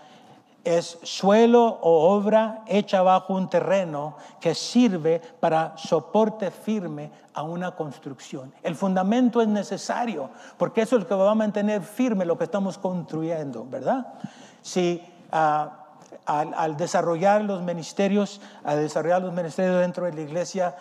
[0.63, 7.71] es suelo o obra hecha bajo un terreno que sirve para soporte firme a una
[7.71, 8.53] construcción.
[8.63, 12.45] El fundamento es necesario porque eso es lo que va a mantener firme lo que
[12.45, 14.13] estamos construyendo, ¿verdad?
[14.61, 15.83] Si ah,
[16.25, 20.75] al, desarrollar los ministerios, al desarrollar los ministerios dentro de la iglesia,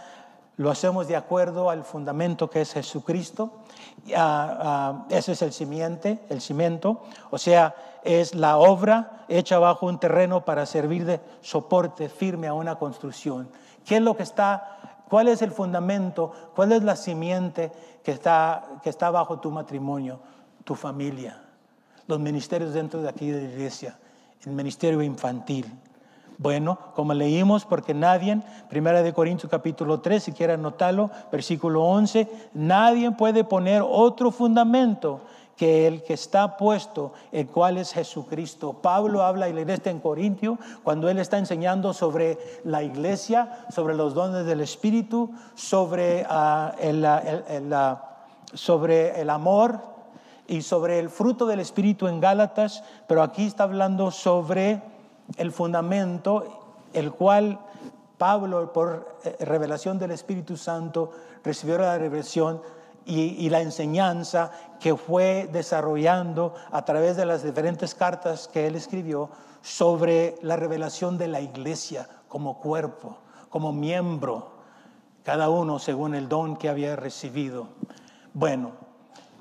[0.57, 3.51] lo hacemos de acuerdo al fundamento que es Jesucristo.
[4.17, 10.01] Ah, ese es el simiente, el cimiento, o sea, es la obra hecha bajo un
[10.01, 13.49] terreno para servir de soporte firme a una construcción.
[13.85, 17.71] ¿Qué es lo que está, cuál es el fundamento, cuál es la simiente
[18.03, 20.19] que está, que está bajo tu matrimonio,
[20.65, 21.41] tu familia,
[22.09, 23.99] los ministerios dentro de aquí de la iglesia,
[24.45, 25.73] el ministerio infantil?
[26.39, 32.29] Bueno, como leímos, porque nadie, primera de Corintios capítulo 3, si quiere anotarlo, versículo 11,
[32.55, 35.21] nadie puede poner otro fundamento
[35.57, 38.73] que el que está puesto, el cual es Jesucristo.
[38.73, 43.95] Pablo habla y le está en Corintio cuando él está enseñando sobre la iglesia, sobre
[43.95, 47.07] los dones del Espíritu, sobre, ah, el,
[48.55, 49.81] sobre el amor
[50.49, 54.83] y sobre el fruto del Espíritu en Gálatas, pero aquí está hablando sobre
[55.37, 57.59] el fundamento, el cual
[58.19, 61.11] Pablo, por eh, revelación del Espíritu Santo,
[61.43, 62.61] recibió la revelación
[63.05, 69.29] y, la enseñanza que fue desarrollando a través de las diferentes cartas que él escribió
[69.61, 73.17] sobre la revelación de la iglesia como cuerpo,
[73.51, 74.53] como miembro,
[75.25, 77.69] cada uno según el don que había recibido.
[78.35, 78.71] Bueno,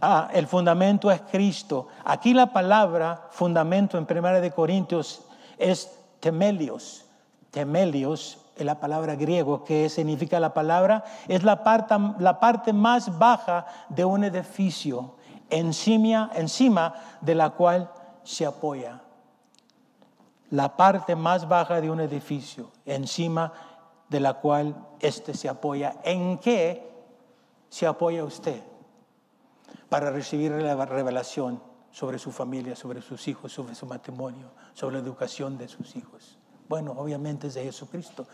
[0.02, 1.88] ah, el fundamento es Cristo.
[2.04, 5.26] Aquí la palabra fundamento en Primera de Corintios
[5.62, 7.06] es temelios.
[7.52, 13.18] Temelios es la palabra griego que significa la palabra, es la parte, la parte más
[13.18, 15.16] baja de un edificio,
[15.50, 17.92] encima, encima de la cual
[18.24, 19.02] se apoya.
[20.50, 23.54] La parte más baja de un edificio, encima
[24.10, 25.96] de la cual éste se apoya.
[26.04, 26.92] ¿En qué
[27.70, 28.62] se apoya usted
[29.88, 31.71] para recibir la revelación?
[31.92, 36.38] Sobre su familia, sobre sus hijos, sobre su matrimonio, sobre la educación de sus hijos.
[36.70, 38.26] Bueno, obviamente es de Jesucristo.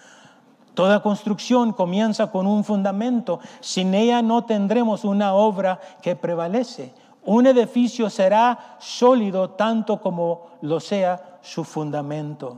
[0.74, 3.39] Toda construcción comienza con un fundamento.
[3.62, 6.93] Sin ella no tendremos una obra que prevalece.
[7.26, 12.58] Un edificio será sólido tanto como lo sea su fundamento.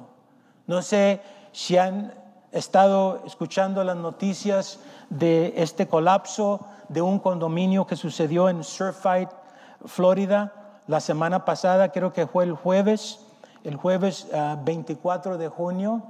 [0.67, 1.21] No sé
[1.53, 2.13] si han
[2.51, 6.59] estado escuchando las noticias de este colapso
[6.89, 9.29] de un condominio que sucedió en Surfside,
[9.85, 10.58] Florida.
[10.89, 13.19] La semana pasada, creo que fue el jueves,
[13.63, 14.25] el jueves
[14.63, 16.01] 24 ah, de junio,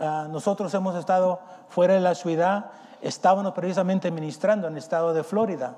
[0.00, 5.22] ah, nosotros hemos estado fuera de la ciudad, estábamos precisamente ministrando en el estado de
[5.22, 5.76] Florida.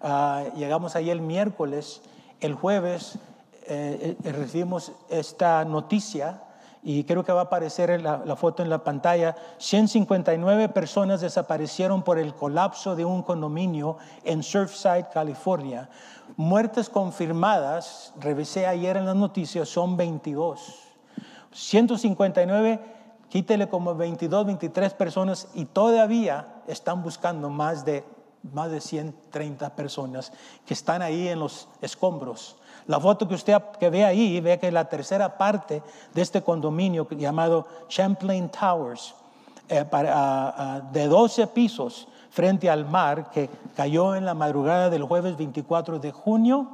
[0.00, 2.00] Ah, llegamos ahí el miércoles,
[2.38, 3.18] el jueves
[3.66, 6.42] eh, eh, recibimos esta noticia
[6.82, 12.18] y creo que va a aparecer la, foto en la pantalla, 159 personas desaparecieron por
[12.18, 15.90] el colapso de un condominio en Surfside, California.
[16.36, 20.74] Muertes confirmadas, revisé ayer en las noticias, son 22.
[21.52, 22.80] 159,
[23.28, 28.04] quítele como 22, 23 personas y todavía están buscando más de,
[28.54, 30.32] más de 130 personas
[30.64, 32.56] que están ahí en los escombros.
[32.90, 35.80] La foto que usted que ve ahí, ve que la tercera parte
[36.12, 39.14] de este condominio llamado Champlain Towers,
[39.68, 39.84] eh,
[40.90, 46.10] de 12 pisos, frente al mar que cayó en la madrugada del jueves 24 de
[46.10, 46.66] junio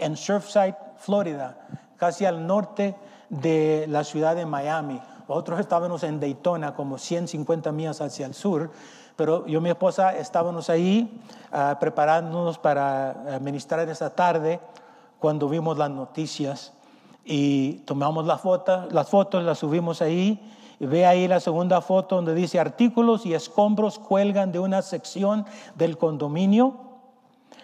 [0.00, 1.56] en Surfside, Florida,
[1.96, 2.96] casi al norte
[3.28, 5.00] de la ciudad de Miami.
[5.28, 8.72] Nosotros estábamos en Daytona, como 150 millas hacia el sur,
[9.14, 11.20] pero yo y mi esposa estábamos ahí
[11.52, 14.58] ah, preparándonos para ministrar esa tarde
[15.20, 16.72] cuando vimos las noticias
[17.24, 20.40] y tomamos las fotos, las fotos las subimos ahí
[20.80, 25.44] Ve ahí la segunda foto donde dice artículos y escombros cuelgan de una sección
[25.74, 26.74] del condominio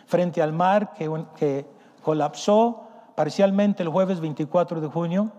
[0.05, 1.65] frente al mar que, que
[2.03, 2.83] colapsó
[3.15, 5.33] parcialmente el jueves 24 de junio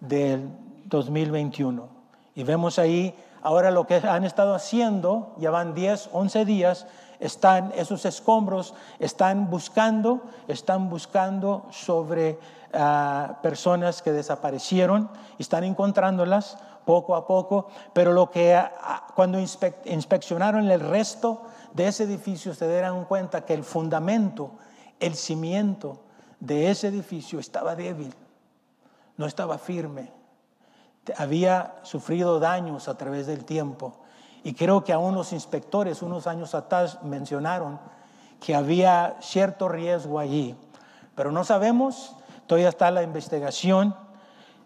[0.00, 0.50] del
[0.84, 1.88] 2021.
[2.34, 6.86] Y vemos ahí ahora lo que han estado haciendo, ya van 10, 11 días,
[7.20, 12.38] están esos escombros, están buscando, están buscando sobre
[12.72, 20.70] ah, personas que desaparecieron, están encontrándolas poco a poco, pero lo que ah, cuando inspeccionaron
[20.70, 21.42] el resto
[21.74, 24.52] de ese edificio se dieron cuenta que el fundamento,
[24.98, 26.00] el cimiento
[26.40, 28.14] de ese edificio estaba débil,
[29.18, 30.10] no estaba firme,
[31.16, 33.94] había sufrido daños a través del tiempo.
[34.42, 37.78] Y creo que aún los inspectores unos años atrás mencionaron
[38.40, 40.56] que había cierto riesgo allí.
[41.14, 43.94] Pero no sabemos, todavía está la investigación,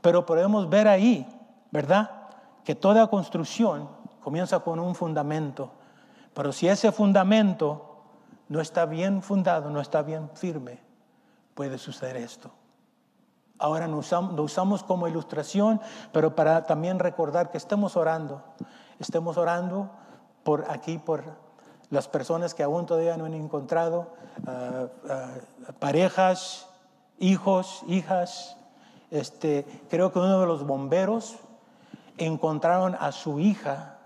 [0.00, 1.26] pero podemos ver ahí,
[1.70, 2.10] ¿verdad?
[2.64, 3.88] Que toda construcción
[4.22, 5.72] comienza con un fundamento.
[6.34, 8.02] Pero si ese fundamento
[8.48, 10.78] no está bien fundado, no está bien firme,
[11.54, 12.50] puede suceder esto.
[13.64, 15.80] Ahora lo usamos, como ilustración,
[16.12, 18.42] pero para también recordar que estemos orando.
[18.98, 19.88] Estemos orando
[20.42, 21.24] por aquí, por
[21.88, 24.08] las personas que aún todavía no han encontrado,
[24.46, 25.30] ah, ah,
[25.78, 26.68] parejas,
[27.18, 28.58] hijos, hijas.
[29.10, 31.36] Este, creo que uno de los bomberos
[32.18, 33.96] encontraron a su hija,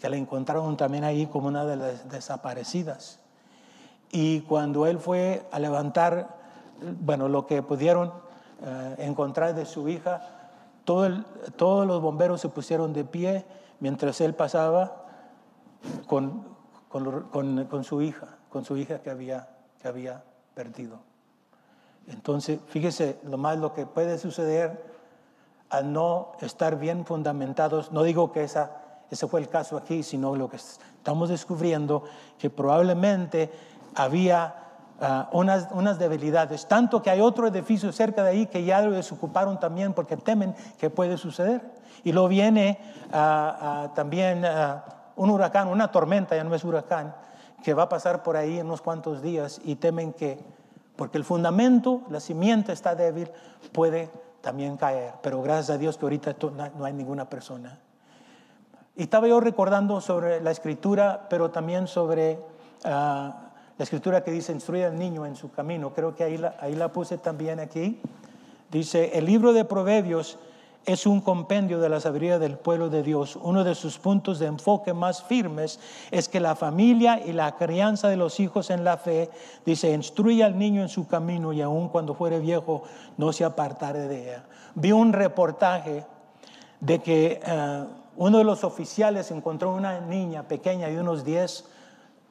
[0.00, 3.18] que la encontraron también ahí como una de las desaparecidas.
[4.10, 6.34] Y cuando él fue a levantar,
[6.80, 8.24] bueno, lo que pudieron
[8.62, 10.20] eh, encontrar de su hija,
[10.84, 13.44] todos los bomberos se pusieron de pie
[13.80, 15.04] mientras él pasaba
[16.06, 16.44] con,
[16.88, 19.48] con, su hija, con su hija que había,
[19.82, 20.22] que había
[20.54, 21.00] perdido.
[22.06, 24.96] Entonces, fíjese lo más que puede suceder
[25.68, 27.90] al no estar bien fundamentados.
[27.90, 28.70] No digo que esa,
[29.10, 32.04] ese fue el caso aquí, sino lo que estamos descubriendo,
[32.38, 33.50] que probablemente
[33.94, 34.65] había
[34.98, 38.92] Ah, unas, unas, debilidades, tanto que hay otro edificio cerca de ahí que ya lo
[38.92, 41.60] desocuparon también porque temen que puede suceder.
[42.02, 42.78] Y lo viene
[43.12, 44.42] ah, ah, también
[45.16, 47.14] un huracán, una tormenta, ya no es huracán,
[47.62, 50.38] que va a pasar por ahí en unos cuantos días y temen que,
[50.96, 53.30] porque el fundamento, la simiente está débil,
[53.72, 55.12] puede también caer.
[55.20, 56.36] Pero gracias a Dios que ahorita
[56.78, 57.78] no hay ninguna persona.
[58.94, 62.38] Y estaba yo recordando sobre la escritura, pero también sobre
[63.78, 66.74] la escritura que dice, instruye al niño en su camino, creo que ahí la, ahí
[66.74, 68.00] la puse también aquí.
[68.70, 70.38] Dice, el libro de Proverbios
[70.86, 73.36] es un compendio de la sabiduría del pueblo de Dios.
[73.42, 75.80] Uno de sus puntos de enfoque más firmes
[76.12, 79.28] es que la familia y la crianza de los hijos en la fe,
[79.66, 82.84] dice, instruye al niño en su camino y aun cuando fuere viejo
[83.16, 84.44] no se apartare de ella.
[84.76, 86.06] Vi un reportaje
[86.80, 87.84] de que eh,
[88.16, 91.64] uno de los oficiales encontró una niña pequeña de unos 10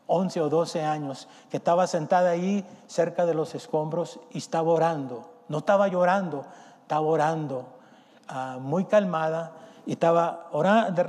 [0.07, 5.29] 11 o 12 años, que estaba sentada ahí cerca de los escombros y estaba orando.
[5.47, 6.45] No estaba llorando,
[6.81, 7.65] estaba orando,
[8.27, 9.53] ah, muy calmada
[9.85, 11.03] y estaba orando,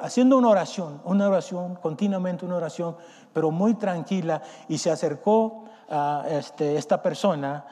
[0.00, 2.96] haciendo una oración, una oración, continuamente una oración,
[3.32, 4.42] pero muy tranquila.
[4.68, 7.64] Y se acercó a este, esta persona,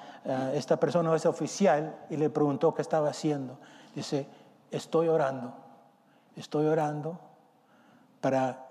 [0.52, 3.58] esta persona, ese oficial, y le preguntó qué estaba haciendo.
[3.94, 4.26] Dice,
[4.70, 5.52] estoy orando,
[6.36, 7.18] estoy orando
[8.20, 8.69] para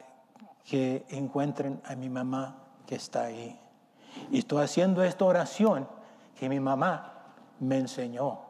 [0.69, 3.59] que encuentren a mi mamá que está ahí.
[4.31, 5.87] Y estoy haciendo esta oración
[6.37, 8.41] que mi mamá me enseñó.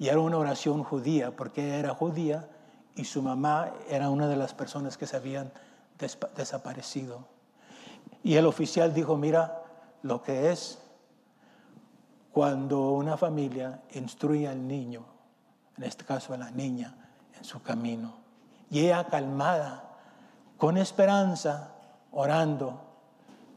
[0.00, 2.48] Y era una oración judía, porque era judía
[2.96, 5.52] y su mamá era una de las personas que se habían
[6.36, 7.24] desaparecido.
[8.24, 9.62] Y el oficial dijo, mira,
[10.02, 10.80] lo que es
[12.32, 15.04] cuando una familia instruye al niño,
[15.76, 16.96] en este caso a la niña,
[17.38, 18.14] en su camino,
[18.70, 19.91] y ella calmada
[20.62, 21.70] con esperanza,
[22.12, 22.80] orando,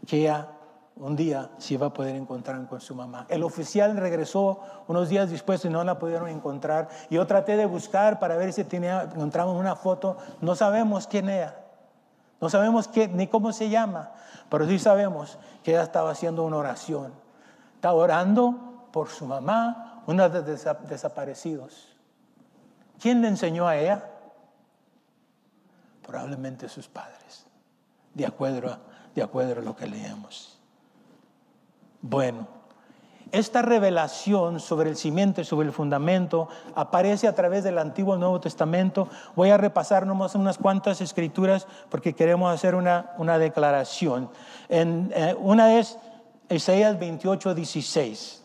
[0.07, 0.47] que ella
[0.95, 3.27] un día se iba a poder encontrar con su mamá.
[3.29, 6.89] El oficial regresó unos días después y no la pudieron encontrar.
[7.11, 10.17] Yo traté de buscar para ver si tenía, encontramos una foto.
[10.41, 11.63] No sabemos quién era.
[12.41, 14.09] No sabemos qué, ni cómo se llama.
[14.49, 17.13] Pero sí sabemos que ella estaba haciendo una oración.
[17.75, 21.87] Estaba orando por su mamá, una de los desaparecidos.
[22.99, 24.14] ¿Quién le enseñó a ella?
[26.05, 27.45] Probablemente sus padres,
[28.13, 28.79] de acuerdo a,
[29.13, 30.59] de acuerdo lo que leemos.
[32.01, 32.47] Bueno,
[33.31, 38.19] esta revelación sobre el cimiento y sobre el fundamento aparece a través del Antiguo y
[38.19, 39.09] Nuevo Testamento.
[39.35, 44.29] Voy a repasar nomás unas cuantas escrituras porque queremos hacer una, una declaración.
[44.69, 45.97] En, eh, una es
[46.49, 48.43] Isaías 28, 16.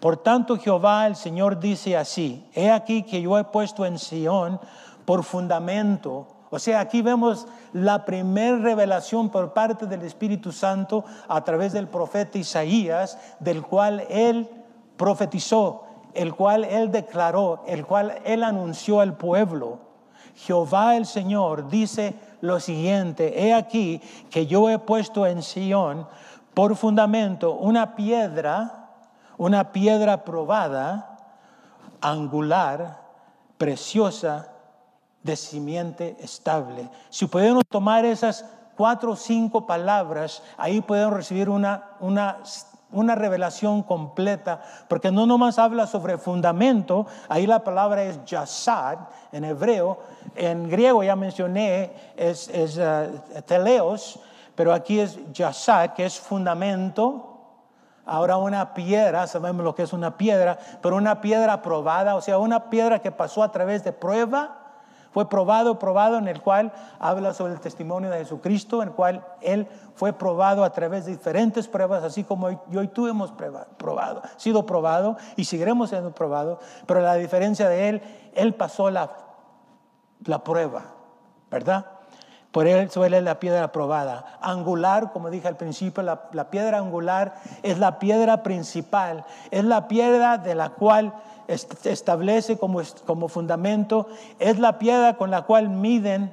[0.00, 4.60] Por tanto, Jehová el Señor dice así: He aquí que yo he puesto en Sión
[5.04, 11.42] por fundamento o sea, aquí vemos la primera revelación por parte del Espíritu Santo a
[11.42, 14.48] través del profeta Isaías, del cual él
[14.96, 15.82] profetizó,
[16.14, 19.80] el cual él declaró, el cual él anunció al pueblo.
[20.36, 24.00] Jehová el Señor dice lo siguiente, he aquí
[24.30, 26.06] que yo he puesto en Sion
[26.54, 28.90] por fundamento una piedra,
[29.38, 31.18] una piedra probada,
[32.00, 33.02] angular,
[33.58, 34.53] preciosa,
[35.24, 36.88] de simiente estable.
[37.08, 38.44] Si podemos tomar esas
[38.76, 42.38] cuatro o cinco palabras, ahí podemos recibir una, una,
[42.92, 48.98] una revelación completa, porque no nomás habla sobre fundamento, ahí la palabra es yasad
[49.32, 49.98] en hebreo,
[50.36, 54.20] en griego ya mencioné, es, uh, teleos,
[54.54, 57.30] pero aquí es yasad, que es fundamento,
[58.06, 62.36] Ahora una piedra, sabemos lo que es una piedra, pero una piedra probada, o sea,
[62.36, 64.63] una piedra que pasó a través de prueba,
[65.14, 69.24] fue probado, probado, en el cual habla sobre el testimonio de Jesucristo, en el cual
[69.40, 73.32] Él fue probado a través de diferentes pruebas, así como yo y tú hemos
[73.78, 78.02] probado, sido probado y seguiremos siendo probado, pero la diferencia de Él,
[78.34, 79.12] Él pasó la,
[80.24, 80.82] la prueba,
[81.48, 81.86] ¿verdad?
[82.54, 84.38] Por él suele la piedra probada.
[84.40, 87.34] Angular, como dije al principio, la, piedra angular
[87.64, 91.14] es la piedra principal, es la piedra de la cual
[91.48, 94.06] establece como, como fundamento,
[94.38, 96.32] es la piedra con la cual miden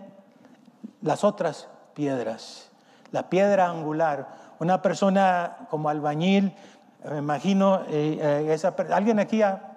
[1.01, 2.69] las otras piedras.
[3.11, 4.27] La piedra angular.
[4.59, 6.53] Una persona como albañil,
[7.03, 9.73] me imagino, eh, eh, alguien aquí ha,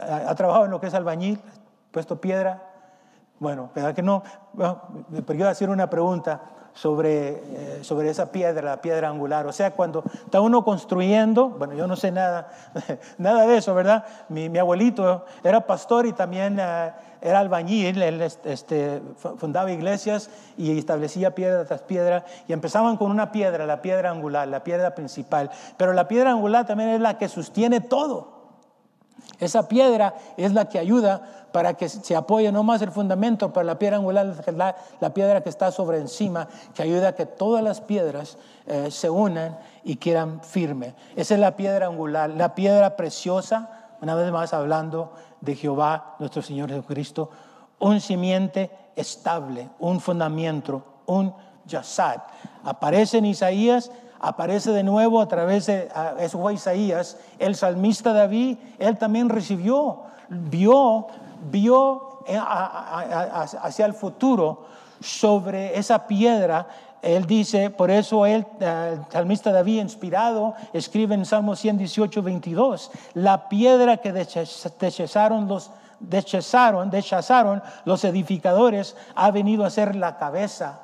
[0.00, 1.42] ha trabajado en lo que es albañil,
[1.90, 2.73] puesto piedra.
[3.44, 4.22] Bueno, ¿verdad que no?
[4.54, 4.80] Bueno,
[5.26, 6.40] pero yo hacer una pregunta
[6.72, 9.46] sobre, eh, sobre esa piedra, la piedra angular.
[9.46, 12.48] O sea, cuando está uno construyendo, bueno, yo no sé nada,
[13.18, 14.02] nada de eso, ¿verdad?
[14.30, 19.02] Mi, abuelito era pastor y también eh, era albañil, él este,
[19.36, 24.48] fundaba iglesias y establecía piedra tras piedra y empezaban con una piedra, la piedra angular,
[24.48, 25.50] la piedra principal.
[25.76, 28.33] Pero la piedra angular también es la que sostiene todo.
[29.40, 33.64] Esa piedra es la que ayuda para que se apoye no más el fundamento, pero
[33.64, 37.62] la piedra angular la, la, piedra que está sobre encima, que ayuda a que todas
[37.62, 40.94] las piedras eh, se unan y quedan firmes.
[41.14, 46.42] Esa es la piedra angular, la piedra preciosa, una vez más hablando de Jehová, nuestro
[46.42, 47.30] Señor Jesucristo,
[47.78, 51.34] un simiente estable, un fundamento, un
[51.66, 52.18] yasad.
[52.64, 53.90] Aparece en Isaías
[54.24, 60.02] aparece de nuevo a través de, eso fue Isaías, el salmista David, él también recibió,
[60.28, 61.06] vio,
[61.50, 64.64] vio eh, hacia el futuro
[65.00, 66.66] sobre esa piedra.
[67.02, 73.50] Él dice, por eso él, el salmista David, inspirado, escribe en Salmo 118, 22, la
[73.50, 75.70] piedra que desecharon los,
[77.84, 80.80] los edificadores ha venido a ser la cabeza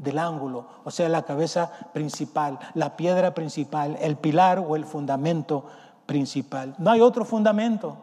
[0.00, 5.66] del ángulo, o sea, la cabeza principal, la piedra principal, el pilar o el fundamento
[6.06, 6.74] principal.
[6.78, 7.96] No hay otro fundamento,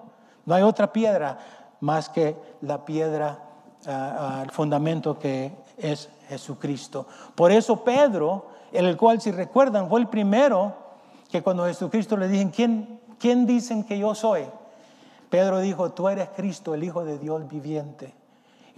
[0.45, 1.39] no hay otra piedra
[1.79, 3.39] más que la piedra,
[3.85, 7.07] uh, el fundamento que es Jesucristo.
[7.33, 10.75] Por eso Pedro, el cual si recuerdan fue el primero
[11.31, 14.45] que cuando Jesucristo le dijo, ¿quién, ¿quién dicen que yo soy?
[15.31, 18.13] Pedro dijo, tú eres Cristo, el Hijo de Dios viviente.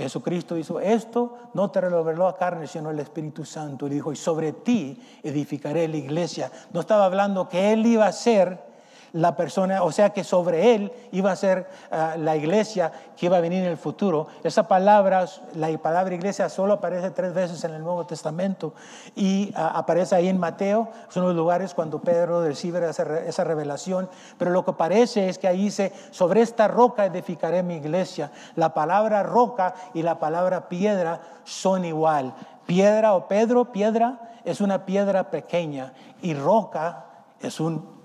[0.03, 3.87] Jesucristo hizo esto, no te reveló a carne, sino el Espíritu Santo.
[3.87, 6.49] Y dijo, y sobre ti edificaré la iglesia.
[6.71, 8.68] No estaba hablando que Él iba a ser
[9.13, 13.37] la persona, o sea que sobre él iba a ser ah, la iglesia que iba
[13.37, 14.27] a venir en el futuro.
[14.43, 18.73] Esa palabra, la palabra iglesia, solo aparece tres veces en el Nuevo Testamento
[19.15, 24.09] y ah, aparece ahí en Mateo, son los lugares cuando Pedro recibe esa, esa, revelación.
[24.37, 28.31] Pero lo que parece es que ahí dice, sobre esta roca edificaré mi iglesia.
[28.55, 32.33] La palabra roca y la palabra piedra son igual.
[32.65, 37.05] Piedra o Pedro, piedra es una piedra pequeña y roca
[37.41, 37.98] es un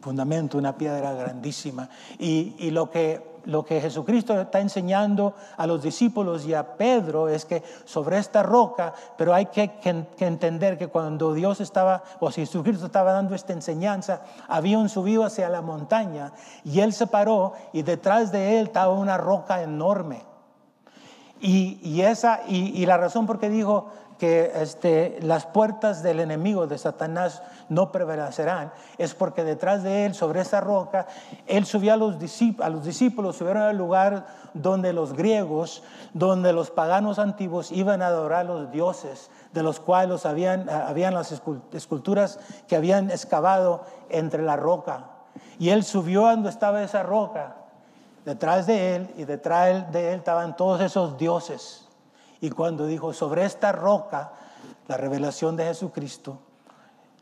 [0.00, 1.88] fundamento, una piedra grandísima.
[2.18, 7.44] Y, lo, que, lo que Jesucristo está enseñando a los discípulos y a Pedro es
[7.44, 9.70] que sobre esta roca, pero hay que,
[10.20, 15.24] entender que cuando Dios estaba, o si Jesucristo estaba dando esta enseñanza, había un subido
[15.24, 16.32] hacia la montaña
[16.64, 20.24] y él se paró y detrás de él estaba una roca enorme.
[21.38, 26.66] Y, esa, y, y la razón por qué dijo, que este, las puertas del enemigo
[26.66, 31.06] de Satanás no prevalecerán, es porque detrás de él, sobre esa roca,
[31.46, 35.82] él subió a los, discípulos, subieron al lugar donde los griegos,
[36.14, 41.14] donde los paganos antiguos iban a adorar a los dioses, de los cuales habían, habían
[41.14, 41.32] las
[41.72, 42.38] esculturas
[42.68, 45.10] que habían excavado entre la roca.
[45.58, 47.56] Y él subió a donde estaba esa roca.
[48.24, 51.85] Detrás de él y detrás de él estaban todos esos dioses
[52.40, 54.32] y cuando dijo, sobre esta roca,
[54.88, 56.38] la revelación de Jesucristo,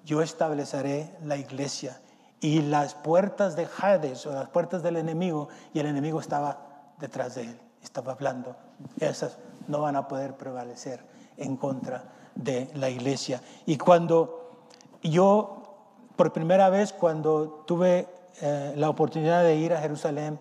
[0.04, 2.00] yo estableceré la iglesia
[2.40, 6.58] y las puertas de Hades o las puertas del enemigo y el enemigo estaba
[6.98, 8.54] detrás de él, estaba hablando.
[9.00, 11.00] Esas no van a poder prevalecer
[11.36, 12.04] en contra
[12.34, 13.40] de la iglesia.
[13.64, 14.58] Y cuando
[15.02, 15.76] yo,
[16.16, 18.08] por primera vez, cuando tuve
[18.42, 20.38] eh, la oportunidad de ir a Jerusalén,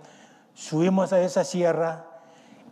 [0.53, 2.05] subimos a esa sierra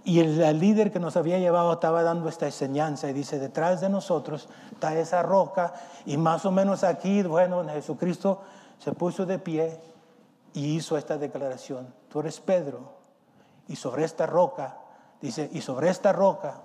[0.03, 3.89] y el, líder que nos había llevado estaba dando esta enseñanza y dice, detrás de
[3.89, 5.73] nosotros está esa roca
[6.05, 8.41] y más o menos aquí, bueno, Jesucristo
[8.79, 9.79] se puso de pie
[10.53, 12.93] y hizo esta declaración, tú eres Pedro
[13.67, 14.77] y sobre esta roca,
[15.21, 16.61] dice, y sobre esta roca,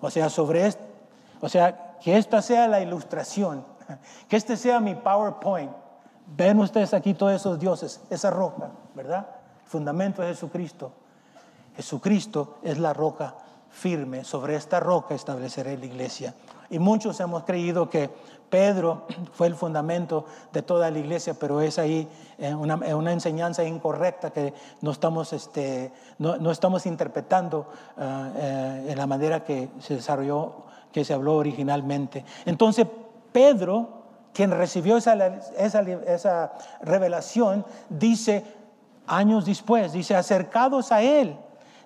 [0.00, 0.84] o sea, sobre este,
[1.40, 3.64] o sea, que esta sea la ilustración,
[4.28, 5.72] que este sea mi PowerPoint.
[6.36, 9.26] Ven ustedes aquí todos esos dioses, esa roca, ¿verdad?
[9.64, 10.92] El fundamento es Jesucristo.
[11.78, 13.36] Jesucristo es la roca
[13.70, 14.24] firme.
[14.24, 16.34] Sobre esta roca estableceré la iglesia.
[16.70, 18.10] Y muchos hemos creído que
[18.50, 22.08] Pedro fue el fundamento de toda la iglesia, pero es ahí
[22.38, 28.86] eh, una, una enseñanza incorrecta que no estamos, este, no, no estamos interpretando eh, eh,
[28.88, 32.24] en la manera que se desarrolló, que se habló originalmente.
[32.44, 32.88] Entonces,
[33.30, 34.02] Pedro,
[34.32, 35.14] quien recibió esa,
[35.56, 36.52] esa, esa
[36.82, 38.44] revelación, dice
[39.06, 41.38] años después, dice, acercados a él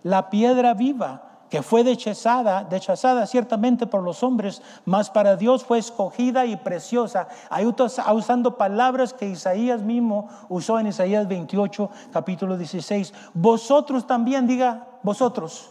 [0.03, 5.77] la piedra viva, que fue dechazada, dechazada ciertamente por los hombres, mas para Dios fue
[5.77, 7.29] escogida y preciosa.
[7.51, 7.67] Ahí
[8.15, 13.13] usando palabras que Isaías mismo usó en Isaías 28, capítulo 16.
[13.35, 15.69] Vosotros también, diga, vosotros,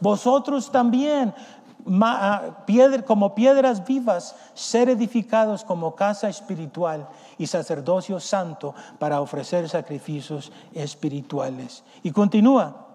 [0.00, 1.32] vosotros también,
[2.02, 2.42] ah,
[3.06, 7.08] como piedras vivas, ser edificados como casa espiritual
[7.38, 11.84] y sacerdocio santo para ofrecer sacrificios espirituales.
[12.02, 12.91] Y continúa.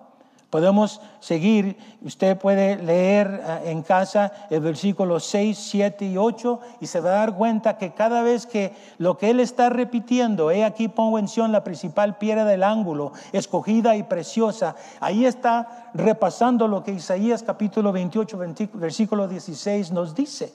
[0.49, 6.87] Podemos seguir, usted puede leer eh, en casa el versículo 6, 7 y 8 y
[6.87, 10.63] se va a dar cuenta que cada vez que lo que él está repitiendo, he
[10.63, 16.81] aquí pongo en la principal piedra del ángulo, escogida y preciosa, ahí está repasando lo
[16.81, 18.37] que Isaías capítulo 28,
[18.73, 20.53] versículo 16 nos dice.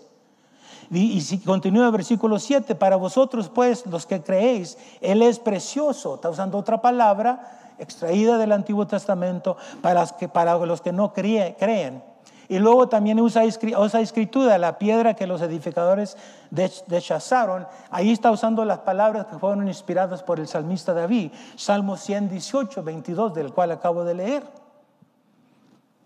[0.90, 6.16] Y si continúa el versículo 7, para vosotros pues los que creéis, Él es precioso,
[6.16, 12.02] está usando otra palabra, extraída del Antiguo Testamento para, los que no creen.
[12.48, 13.44] Y luego también usa,
[13.78, 16.18] usa escritura, la piedra que los edificadores
[16.50, 17.66] dechazaron.
[17.90, 21.32] Ahí está usando las palabras que fueron inspiradas por el salmista David.
[21.56, 24.42] Salmo 118, 22, del cual acabo de leer.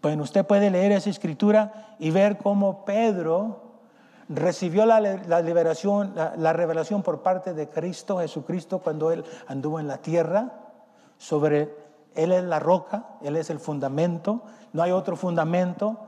[0.02, 3.62] Bueno, usted puede leer esa escritura y ver cómo Pedro
[4.28, 9.98] recibió la, liberación, la revelación por parte de Cristo, Jesucristo, cuando él anduvo en la
[9.98, 10.65] tierra
[11.18, 11.74] sobre
[12.14, 14.42] Él es la roca, Él es el fundamento,
[14.72, 15.98] no hay otro fundamento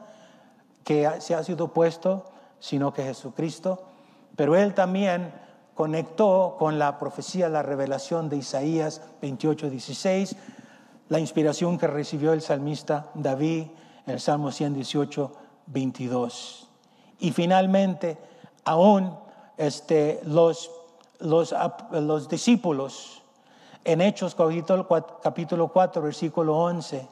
[0.85, 2.25] que se ha sido puesto
[2.61, 3.85] sino que Jesucristo,
[4.37, 5.33] pero Él también
[5.75, 10.37] conectó con la profecía, la revelación de Isaías 28, 16,
[11.09, 13.67] la inspiración que recibió el salmista David
[14.07, 15.33] en el Salmo 118,
[15.67, 16.69] 22.
[17.21, 18.19] Y finalmente,
[18.65, 19.17] aún
[19.57, 20.71] este, los,
[21.21, 21.55] los,
[21.93, 23.18] los discípulos,
[23.89, 24.37] en Hechos
[25.23, 27.09] capítulo 4, versículo 11,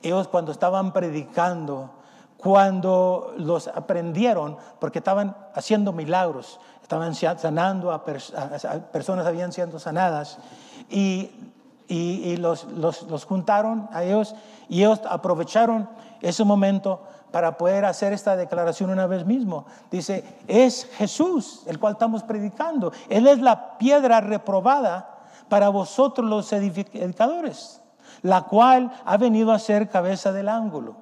[0.00, 1.90] ellos cuando estaban predicando,
[2.36, 10.38] cuando los aprendieron, porque estaban haciendo milagros, estaban sanando a, personas, habían sido sanadas,
[10.88, 11.32] y,
[12.36, 14.36] los, juntaron a ellos
[14.68, 15.88] y ellos aprovecharon
[16.20, 19.66] ese momento para poder hacer esta declaración una vez mismo.
[19.90, 25.16] Dice, es Jesús el cual estamos predicando, Él es la piedra reprobada
[25.48, 27.80] para vosotros los edificadores,
[28.22, 30.96] la cual ha venido a ser cabeza del ángulo.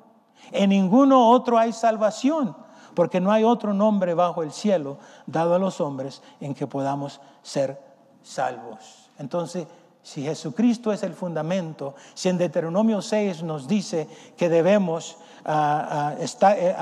[0.52, 2.56] En ninguno otro hay salvación,
[2.94, 7.20] porque no hay otro nombre bajo el cielo dado a los hombres en que podamos
[7.42, 7.80] ser
[8.22, 9.10] salvos.
[9.18, 9.66] Entonces,
[10.06, 16.14] si Jesucristo es el fundamento, si en Deuteronomio 6 nos dice que debemos a,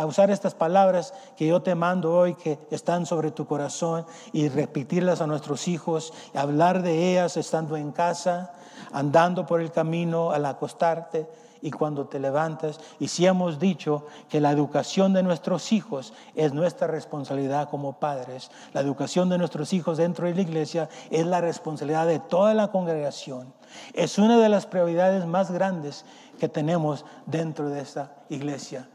[0.07, 4.05] usar estas palabras que yo te mando hoy, que están sobre tu corazón,
[4.35, 8.53] y repetirlas a nuestros hijos, y hablar de ellas estando en casa,
[8.93, 11.27] andando por el camino, al acostarte
[11.65, 12.79] y cuando te levantas.
[13.01, 18.51] Y si hemos dicho que la educación de nuestros hijos es nuestra responsabilidad como padres,
[18.75, 22.69] la educación de nuestros hijos dentro de la iglesia es la responsabilidad de toda la
[22.69, 23.55] congregación.
[23.95, 26.05] Es una de las prioridades más grandes
[26.39, 28.87] que tenemos dentro de esta iglesia.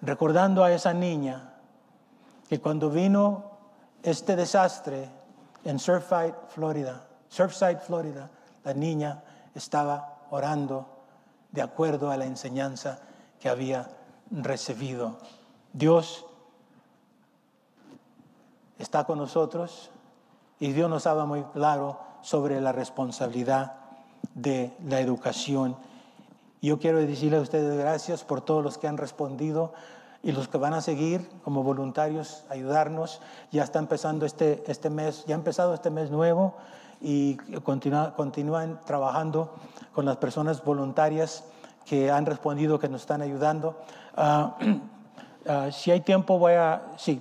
[0.00, 1.54] Recordando a esa niña
[2.48, 3.44] que cuando vino
[4.02, 5.08] este desastre
[5.64, 8.28] en Surfside, Florida, Surfside, Florida,
[8.64, 9.22] la niña
[9.54, 10.91] estaba orando
[11.52, 13.00] de acuerdo a la enseñanza
[13.40, 13.88] que había
[14.30, 15.18] recibido.
[15.72, 16.24] Dios
[18.78, 19.90] está con nosotros
[20.58, 23.74] y Dios nos habla muy claro sobre la responsabilidad
[24.34, 25.76] de la educación.
[26.60, 29.72] Yo quiero decirle a ustedes gracias por todos los que han respondido
[30.22, 33.20] y los que van a seguir como voluntarios, ayudarnos.
[33.50, 36.54] Ya está empezando este, este mes, ya ha empezado este mes nuevo
[37.02, 39.54] y continúa, continúan trabajando
[39.92, 41.44] con las personas voluntarias
[41.84, 43.80] que han respondido, que nos están ayudando.
[44.16, 44.56] Ah,
[45.48, 47.20] ah, si hay tiempo, voy a, sí,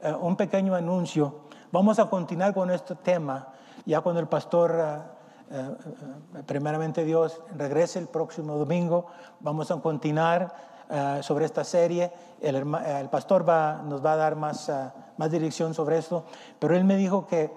[0.00, 1.48] eh, un pequeño anuncio.
[1.70, 3.48] Vamos a continuar con este tema
[3.84, 5.04] ya cuando el pastor, ah,
[5.50, 9.06] eh, primeramente Dios, regrese el próximo domingo.
[9.40, 10.68] Vamos a continuar
[11.20, 12.10] sobre esta serie.
[12.40, 14.72] El, el pastor va, nos va a dar más,
[15.18, 16.24] más dirección sobre esto,
[16.58, 17.52] pero él me dijo que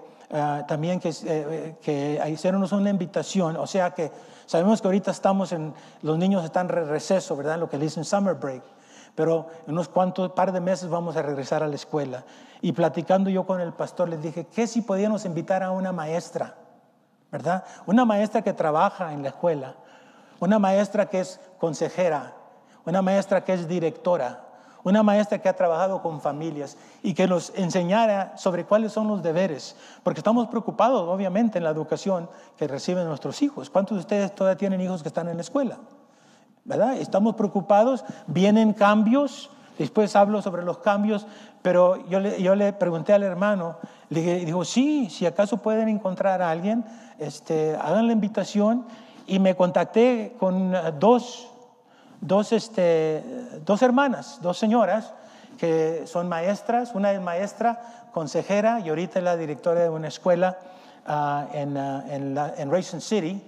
[0.66, 4.10] también que, eh, hicieron una invitación, o sea que
[4.52, 5.72] Sabemos que ahorita estamos en,
[6.02, 7.58] los niños están en receso, ¿verdad?
[7.58, 8.62] Lo que le dicen summer break.
[9.14, 12.24] Pero en unos cuantos par de meses vamos a regresar a la escuela.
[12.60, 16.54] Y platicando yo con el pastor, les dije, ¿qué si podíamos invitar a una maestra?
[17.30, 17.64] ¿Verdad?
[17.86, 19.74] Una maestra que trabaja en la escuela,
[20.38, 22.34] una maestra que es consejera,
[22.84, 24.44] una maestra que es directora,
[24.84, 29.22] una maestra que ha trabajado con familias y que nos enseñara sobre cuáles son los
[29.22, 33.70] deberes, porque estamos preocupados, obviamente, en la educación que reciben nuestros hijos.
[33.70, 35.78] ¿Cuántos de ustedes todavía tienen hijos que están en la escuela?
[36.64, 36.96] ¿Verdad?
[36.96, 41.26] Estamos preocupados, vienen cambios, después hablo sobre los cambios,
[41.60, 43.76] pero yo le, yo le pregunté al hermano,
[44.10, 46.84] le dije, dijo, sí, si acaso pueden encontrar a alguien,
[47.18, 48.84] este, hagan la invitación
[49.26, 51.51] y me contacté con dos
[52.22, 53.22] dos, este,
[53.66, 55.12] dos hermanas, dos señoras
[55.58, 56.94] que son maestras.
[56.94, 60.58] Una es maestra, consejera y ahorita es la directora de una escuela
[61.06, 63.44] ah, en, uh, en, en Racing City.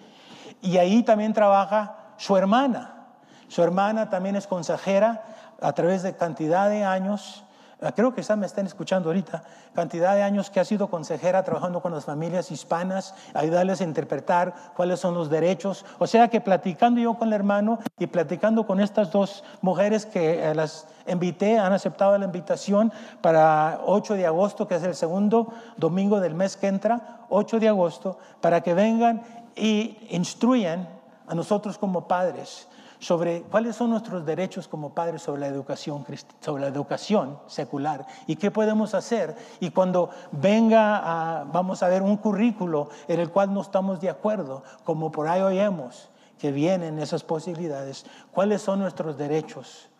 [0.60, 3.06] Y ahí también trabaja su hermana.
[3.48, 5.22] Su hermana también es consejera
[5.60, 7.43] a través de cantidad de años
[7.92, 9.42] creo que me están escuchando ahorita,
[9.74, 14.54] cantidad de años que ha sido consejera trabajando con las familias hispanas, ayudarles a interpretar
[14.76, 15.84] cuáles son los derechos.
[15.98, 20.50] O sea que platicando yo con el hermano y platicando con estas dos mujeres que
[20.50, 25.52] eh, las invité, han aceptado la invitación para 8 de agosto, que es el segundo
[25.76, 29.22] domingo del mes que entra, 8 de agosto, para que vengan
[29.56, 30.88] y instruyan
[31.26, 32.68] a nosotros como padres
[33.04, 36.06] sobre cuáles son nuestros derechos como padres sobre la educación,
[36.40, 39.36] sobre la educación secular y qué podemos hacer.
[39.60, 44.62] Y cuando venga, vamos a ver un currículo en el cual no estamos de acuerdo,
[44.84, 49.90] como por ahí oímos que vienen esas posibilidades, cuáles son nuestros derechos.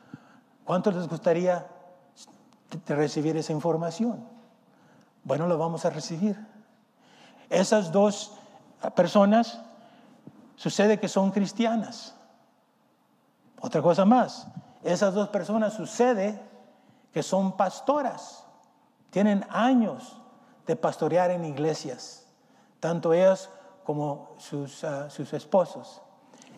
[0.65, 1.67] ¿Cuántos les gustaría
[2.87, 4.27] recibir esa información?
[5.25, 6.39] Bueno, lo vamos a recibir.
[7.51, 8.33] Esas dos
[8.97, 9.61] personas
[10.57, 12.15] sucede que son cristianas.
[13.65, 14.47] Otra cosa más,
[14.83, 16.39] esas dos personas sucede
[17.15, 18.45] que son pastoras,
[19.09, 20.21] tienen años
[20.67, 22.27] de pastorear en iglesias,
[22.79, 23.49] tanto ellas
[23.83, 26.03] como sus, ah, sus esposos.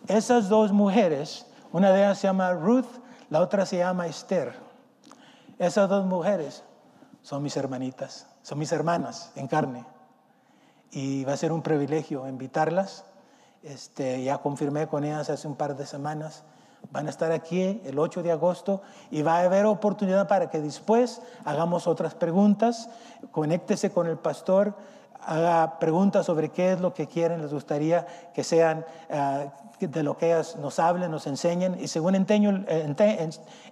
[0.09, 2.99] Esas dos mujeres, una de ellas se llama Ruth,
[3.29, 4.53] la otra se llama Esther.
[5.59, 6.61] Esas dos mujeres
[7.21, 9.85] son mis hermanitas, son mis hermanas en carne.
[10.91, 13.05] Y va a ser un privilegio invitarlas.
[13.63, 16.43] Este, ya confirmé con ellas hace un par de semanas
[16.91, 18.81] Van a estar aquí el 8 de agosto
[19.11, 22.89] y va a haber oportunidad para que después hagamos otras preguntas.
[23.31, 24.73] Conéctese con el pastor,
[25.25, 30.17] haga preguntas sobre qué es lo que quieren, les gustaría que sean eh, de lo
[30.17, 31.77] que ellas nos hablen, nos enseñen.
[31.79, 32.95] Y según entiendo, eh,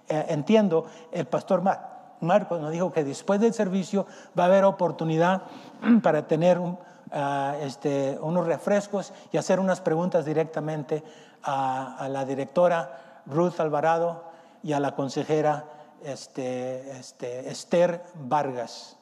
[0.08, 1.62] entiendo el pastor
[2.20, 4.06] Marcos nos dijo que después del servicio
[4.38, 5.42] va a haber oportunidad
[6.02, 6.60] para tener
[7.12, 11.02] eh, este, unos refrescos y hacer unas preguntas directamente
[11.48, 14.24] a la directora Ruth Alvarado
[14.62, 15.64] y a la consejera
[16.04, 18.96] este, este, Esther Vargas,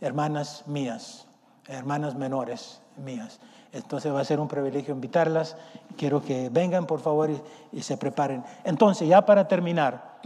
[0.00, 1.26] hermanas mías,
[1.66, 3.40] hermanas menores mías.
[3.72, 5.56] Entonces va a ser un privilegio invitarlas.
[5.96, 7.30] Quiero que vengan, por favor,
[7.72, 8.44] y, se preparen.
[8.64, 10.18] Entonces, ya para terminar,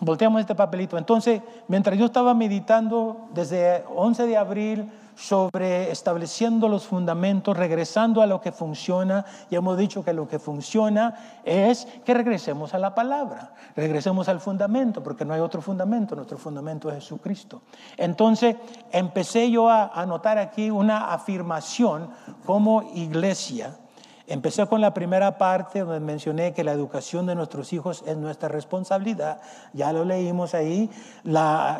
[0.00, 0.96] volteamos este papelito.
[0.96, 8.26] Entonces, mientras yo estaba meditando desde 11 de abril sobre estableciendo los fundamentos, regresando a
[8.26, 9.24] lo que funciona.
[9.50, 14.40] Ya hemos dicho que lo que funciona es que regresemos a la palabra, regresemos al
[14.40, 17.60] fundamento, porque no hay otro fundamento, nuestro fundamento es Jesucristo.
[17.98, 18.56] Entonces
[18.90, 22.08] empecé yo a anotar aquí una afirmación
[22.46, 23.76] como iglesia
[24.30, 28.48] Empecé con la primera parte donde mencioné que la educación de nuestros hijos es nuestra
[28.48, 29.40] responsabilidad.
[29.72, 30.88] Ya lo leímos ahí,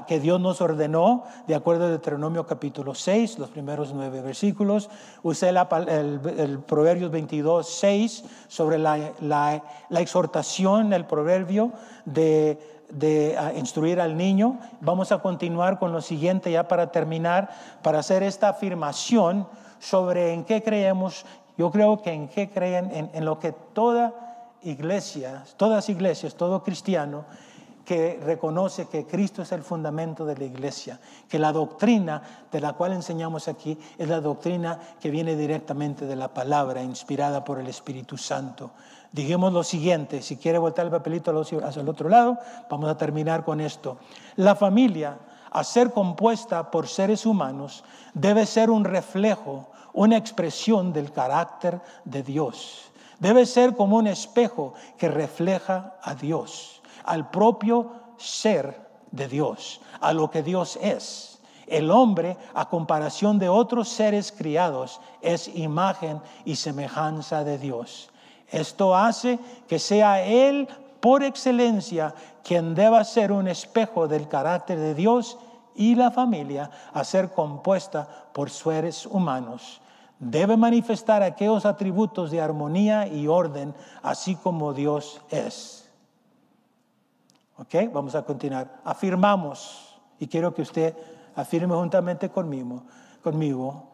[0.08, 4.90] que Dios nos ordenó, de acuerdo a Deuteronomio capítulo 6, los primeros nueve versículos.
[5.22, 11.70] Usé el, el, Proverbios 22, 6 sobre la exhortación, el proverbio
[12.04, 12.58] de
[12.90, 14.58] de instruir al niño.
[14.80, 17.48] Vamos a continuar con lo siguiente ya para terminar,
[17.82, 19.46] para hacer esta afirmación
[19.78, 21.24] sobre en qué creemos
[21.60, 27.26] yo creo que en qué creen, en, lo que toda iglesia, todas iglesias, todo cristiano
[27.84, 30.98] que reconoce que Cristo es el fundamento de la iglesia,
[31.28, 36.16] que la doctrina de la cual enseñamos aquí es la doctrina que viene directamente de
[36.16, 38.70] la palabra, inspirada por el Espíritu Santo.
[39.12, 42.38] Dijimos lo siguiente, si quiere voltar el papelito hacia el otro lado,
[42.70, 43.98] vamos a terminar con esto.
[44.36, 45.18] La familia,
[45.50, 47.84] a ser compuesta por seres humanos,
[48.14, 52.90] debe ser un reflejo una expresión del carácter de Dios.
[53.18, 60.12] Debe ser como un espejo que refleja a Dios, al propio ser de Dios, a
[60.12, 61.38] lo que Dios es.
[61.66, 68.10] El hombre, a comparación de otros seres criados, es imagen y semejanza de Dios.
[68.48, 69.38] Esto hace
[69.68, 70.68] que sea Él
[71.00, 75.38] por excelencia quien deba ser un espejo del carácter de Dios
[75.80, 79.80] y la familia a ser compuesta por seres humanos.
[80.18, 85.90] Debe manifestar aquellos atributos de armonía y orden, así como Dios es.
[87.56, 87.74] ¿Ok?
[87.94, 88.82] Vamos a continuar.
[88.84, 90.94] Afirmamos, y quiero que usted
[91.34, 92.82] afirme juntamente conmigo,
[93.22, 93.84] conmigo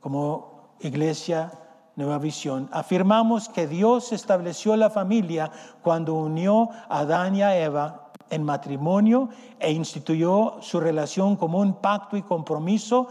[0.00, 1.52] como iglesia
[1.94, 2.68] Nueva Visión.
[2.72, 9.28] Afirmamos que Dios estableció la familia cuando unió a Adán y a Eva en matrimonio
[9.58, 13.08] e instituyó su relación como un pacto y compromiso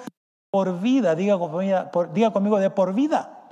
[0.55, 3.49] por vida, diga conmigo, de por vida,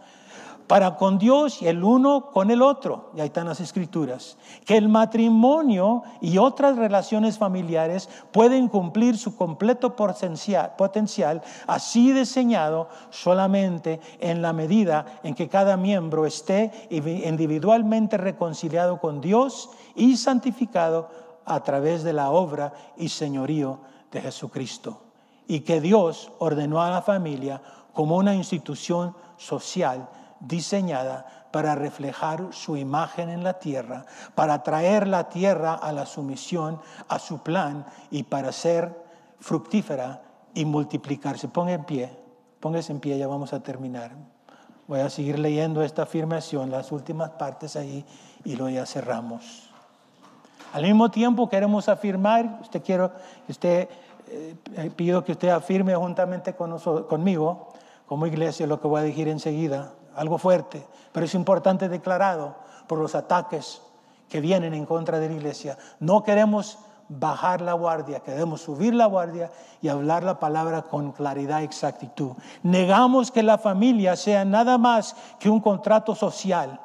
[0.68, 3.12] para con Dios y el uno con el otro.
[3.14, 4.38] Y ahí están las escrituras.
[4.66, 14.00] Que el matrimonio y otras relaciones familiares pueden cumplir su completo potencial, así diseñado solamente
[14.22, 21.64] en la medida en que cada miembro esté individualmente reconciliado con Dios y santificado a
[21.64, 23.80] través de la obra y señorío
[24.12, 25.02] de Jesucristo.
[25.48, 27.62] Y que Dios ordenó a la familia
[27.94, 35.30] como una institución social diseñada para reflejar su imagen en la tierra, para traer la
[35.30, 39.04] tierra a la sumisión a su plan y para ser
[39.40, 40.24] fructífera
[40.54, 41.48] y multiplicarse.
[41.48, 42.18] Ponga en pie,
[42.60, 44.12] póngase en pie, ya vamos a terminar.
[44.88, 48.06] Voy a seguir leyendo esta afirmación, las últimas partes ahí,
[48.44, 49.73] y luego ya cerramos.
[50.74, 53.12] Al mismo tiempo queremos afirmar, usted quiero,
[53.48, 53.88] usted
[54.28, 57.70] eh, pido que usted afirme juntamente con conmigo,
[58.08, 62.56] como iglesia, lo que voy a decir enseguida, algo fuerte, pero es importante declarado
[62.88, 63.84] por los ataques
[64.28, 65.78] que vienen en contra de la iglesia.
[66.00, 71.62] No queremos bajar la guardia, queremos subir la guardia y hablar la palabra con claridad
[71.62, 72.32] y exactitud.
[72.64, 76.80] Negamos que la familia sea nada más que un contrato social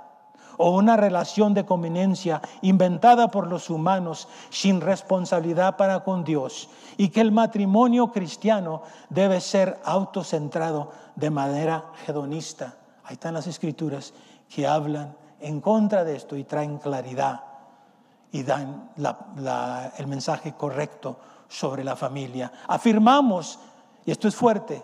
[0.58, 7.08] o una relación de conveniencia inventada por los humanos sin responsabilidad para con Dios y
[7.08, 12.76] que el matrimonio cristiano debe ser autocentrado de manera hedonista.
[13.04, 14.12] Ahí están las escrituras
[14.48, 17.44] que hablan en contra de esto y traen claridad
[18.32, 18.90] y dan
[19.96, 22.52] el mensaje correcto sobre la familia.
[22.66, 23.58] Afirmamos,
[24.04, 24.82] y esto es fuerte,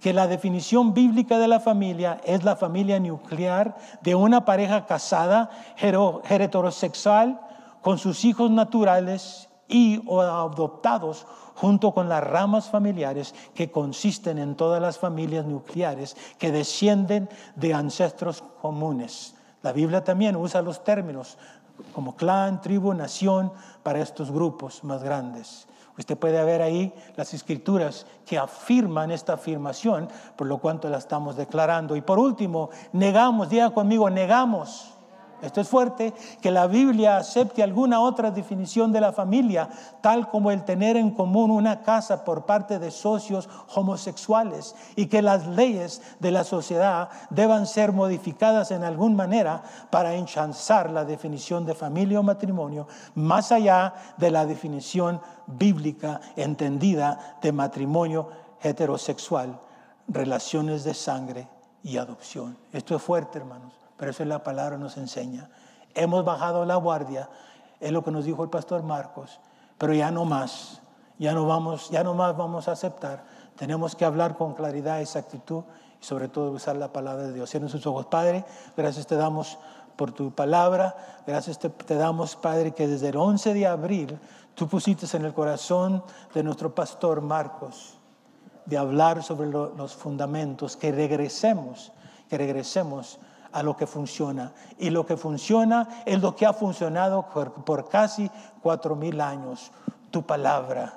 [0.00, 5.50] que la definición bíblica de la familia es la familia nuclear de una pareja casada,
[5.76, 7.40] heterosexual,
[7.82, 14.54] con sus hijos naturales y o adoptados junto con las ramas familiares que consisten en
[14.56, 19.34] todas las familias nucleares que descienden de ancestros comunes.
[19.62, 21.36] La Biblia también usa los términos
[21.94, 25.66] como clan, tribu, nación para estos grupos más grandes.
[26.00, 31.36] Usted puede ver ahí las escrituras que afirman esta afirmación, por lo cuanto la estamos
[31.36, 31.94] declarando.
[31.94, 34.94] Y por último, negamos, diga conmigo, negamos
[35.42, 39.68] esto es fuerte, que la Biblia acepte alguna otra definición de la familia,
[40.00, 45.22] tal como el tener en común una casa por parte de socios homosexuales y que
[45.22, 51.64] las leyes de la sociedad deban ser modificadas en alguna manera para enchanzar la definición
[51.64, 58.28] de familia o matrimonio más allá de la definición bíblica entendida de matrimonio
[58.62, 59.58] heterosexual,
[60.06, 61.48] relaciones de sangre
[61.82, 62.58] y adopción.
[62.72, 65.50] Esto es fuerte, hermanos pero eso es la palabra nos enseña.
[65.94, 67.28] Hemos bajado la guardia,
[67.80, 69.40] es lo que nos dijo el pastor Marcos,
[69.76, 70.80] pero ya no más,
[71.18, 73.24] ya no vamos, ya no más vamos a aceptar.
[73.56, 75.64] Tenemos que hablar con claridad exactitud
[76.00, 77.50] y sobre todo usar la palabra de Dios.
[77.50, 79.58] Cierren sus ojos, Padre, gracias te damos
[79.96, 80.96] por tu palabra,
[81.26, 84.18] gracias te, te damos, Padre, que desde el 11 de abril
[84.54, 87.98] tú pusiste en el corazón de nuestro pastor Marcos
[88.64, 91.92] de hablar sobre los fundamentos, que regresemos,
[92.30, 93.18] que regresemos
[93.52, 94.52] a lo que funciona.
[94.78, 97.26] Y lo que funciona es lo que ha funcionado
[97.64, 98.30] por, casi
[98.62, 99.70] cuatro mil años.
[100.10, 100.92] Tu palabra,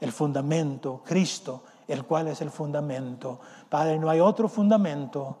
[0.00, 3.40] el fundamento, Cristo, el cual es el fundamento.
[3.68, 5.36] Padre, no hay otro fundamento.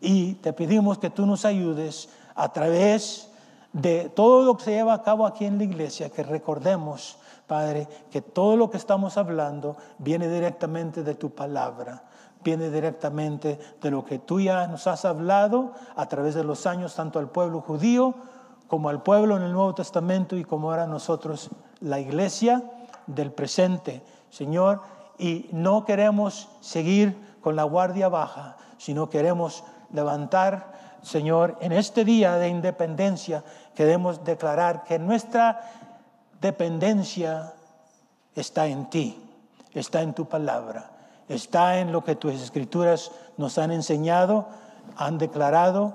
[0.00, 3.30] Y te pedimos que tú nos ayudes a través
[3.72, 7.88] de todo lo que se lleva a cabo aquí en la iglesia, que recordemos, Padre,
[8.10, 12.04] que todo lo que estamos hablando viene directamente de tu palabra
[12.44, 16.94] viene directamente de lo que tú ya nos has hablado a través de los años,
[16.94, 18.14] tanto al pueblo judío
[18.68, 22.62] como al pueblo en el Nuevo Testamento y como ahora nosotros, la iglesia
[23.06, 24.80] del presente, Señor.
[25.18, 30.72] Y no queremos seguir con la guardia baja, sino queremos levantar,
[31.02, 35.60] Señor, en este día de independencia, queremos declarar que nuestra
[36.40, 37.52] dependencia
[38.34, 39.22] está en ti,
[39.72, 40.93] está en tu palabra
[41.28, 44.46] está en lo que tus escrituras nos han enseñado,
[44.96, 45.94] han declarado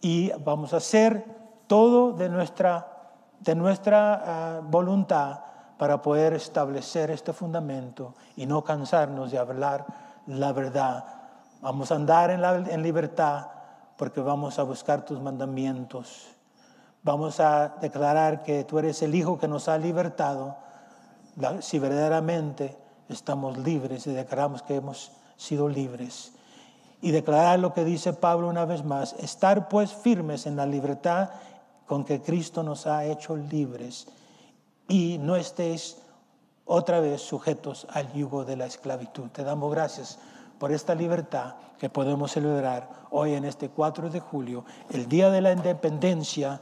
[0.00, 1.24] y vamos a hacer
[1.66, 5.40] todo de nuestra, de nuestra ah, voluntad
[5.78, 9.86] para poder establecer este fundamento y no cansarnos de hablar
[10.26, 11.04] la verdad.
[11.62, 13.46] Vamos a andar en, la, en libertad
[13.96, 16.28] porque vamos a buscar tus mandamientos.
[17.02, 20.56] Vamos a declarar que tú eres el Hijo que nos ha libertado,
[21.60, 22.76] si verdaderamente
[23.10, 26.32] estamos libres y declaramos que hemos sido libres.
[27.02, 31.30] Y declarar lo que dice Pablo una vez más, estar pues firmes en la libertad
[31.86, 34.06] con que Cristo nos ha hecho libres
[34.86, 35.96] y no estéis
[36.66, 39.28] otra vez sujetos al yugo de la esclavitud.
[39.30, 40.18] Te damos gracias
[40.58, 45.40] por esta libertad que podemos celebrar hoy en este 4 de julio, el día de
[45.40, 46.60] la independencia,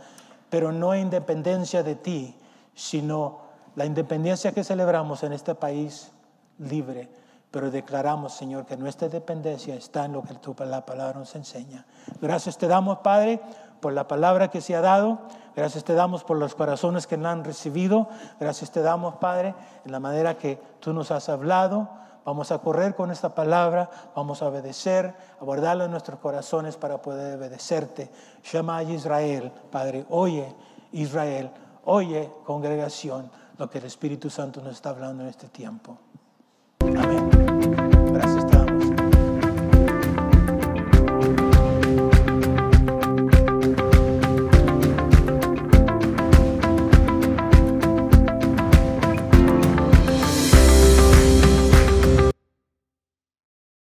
[0.49, 2.35] pero no independencia de ti,
[2.75, 3.41] sino
[3.75, 6.13] la independencia que celebramos en este país
[6.59, 7.09] libre,
[7.51, 11.87] pero declaramos, Señor, que nuestra dependencia está en lo que tu, la palabra nos enseña.
[12.21, 13.41] Gracias te damos, Padre,
[13.81, 15.19] por la palabra que se ha dado.
[15.57, 18.09] Gracias te damos por los corazones que la han recibido.
[18.39, 19.55] Gracias te damos, Padre,
[19.85, 21.89] en la manera que tú nos has hablado.
[22.25, 27.01] Vamos a correr con esta palabra, vamos a obedecer, a guardarla en nuestros corazones para
[27.01, 28.11] poder obedecerte.
[28.53, 30.55] Llama a Israel, Padre, oye
[30.93, 31.51] Israel,
[31.87, 35.97] oye congregación, lo que el Espíritu Santo nos está hablando en este tiempo.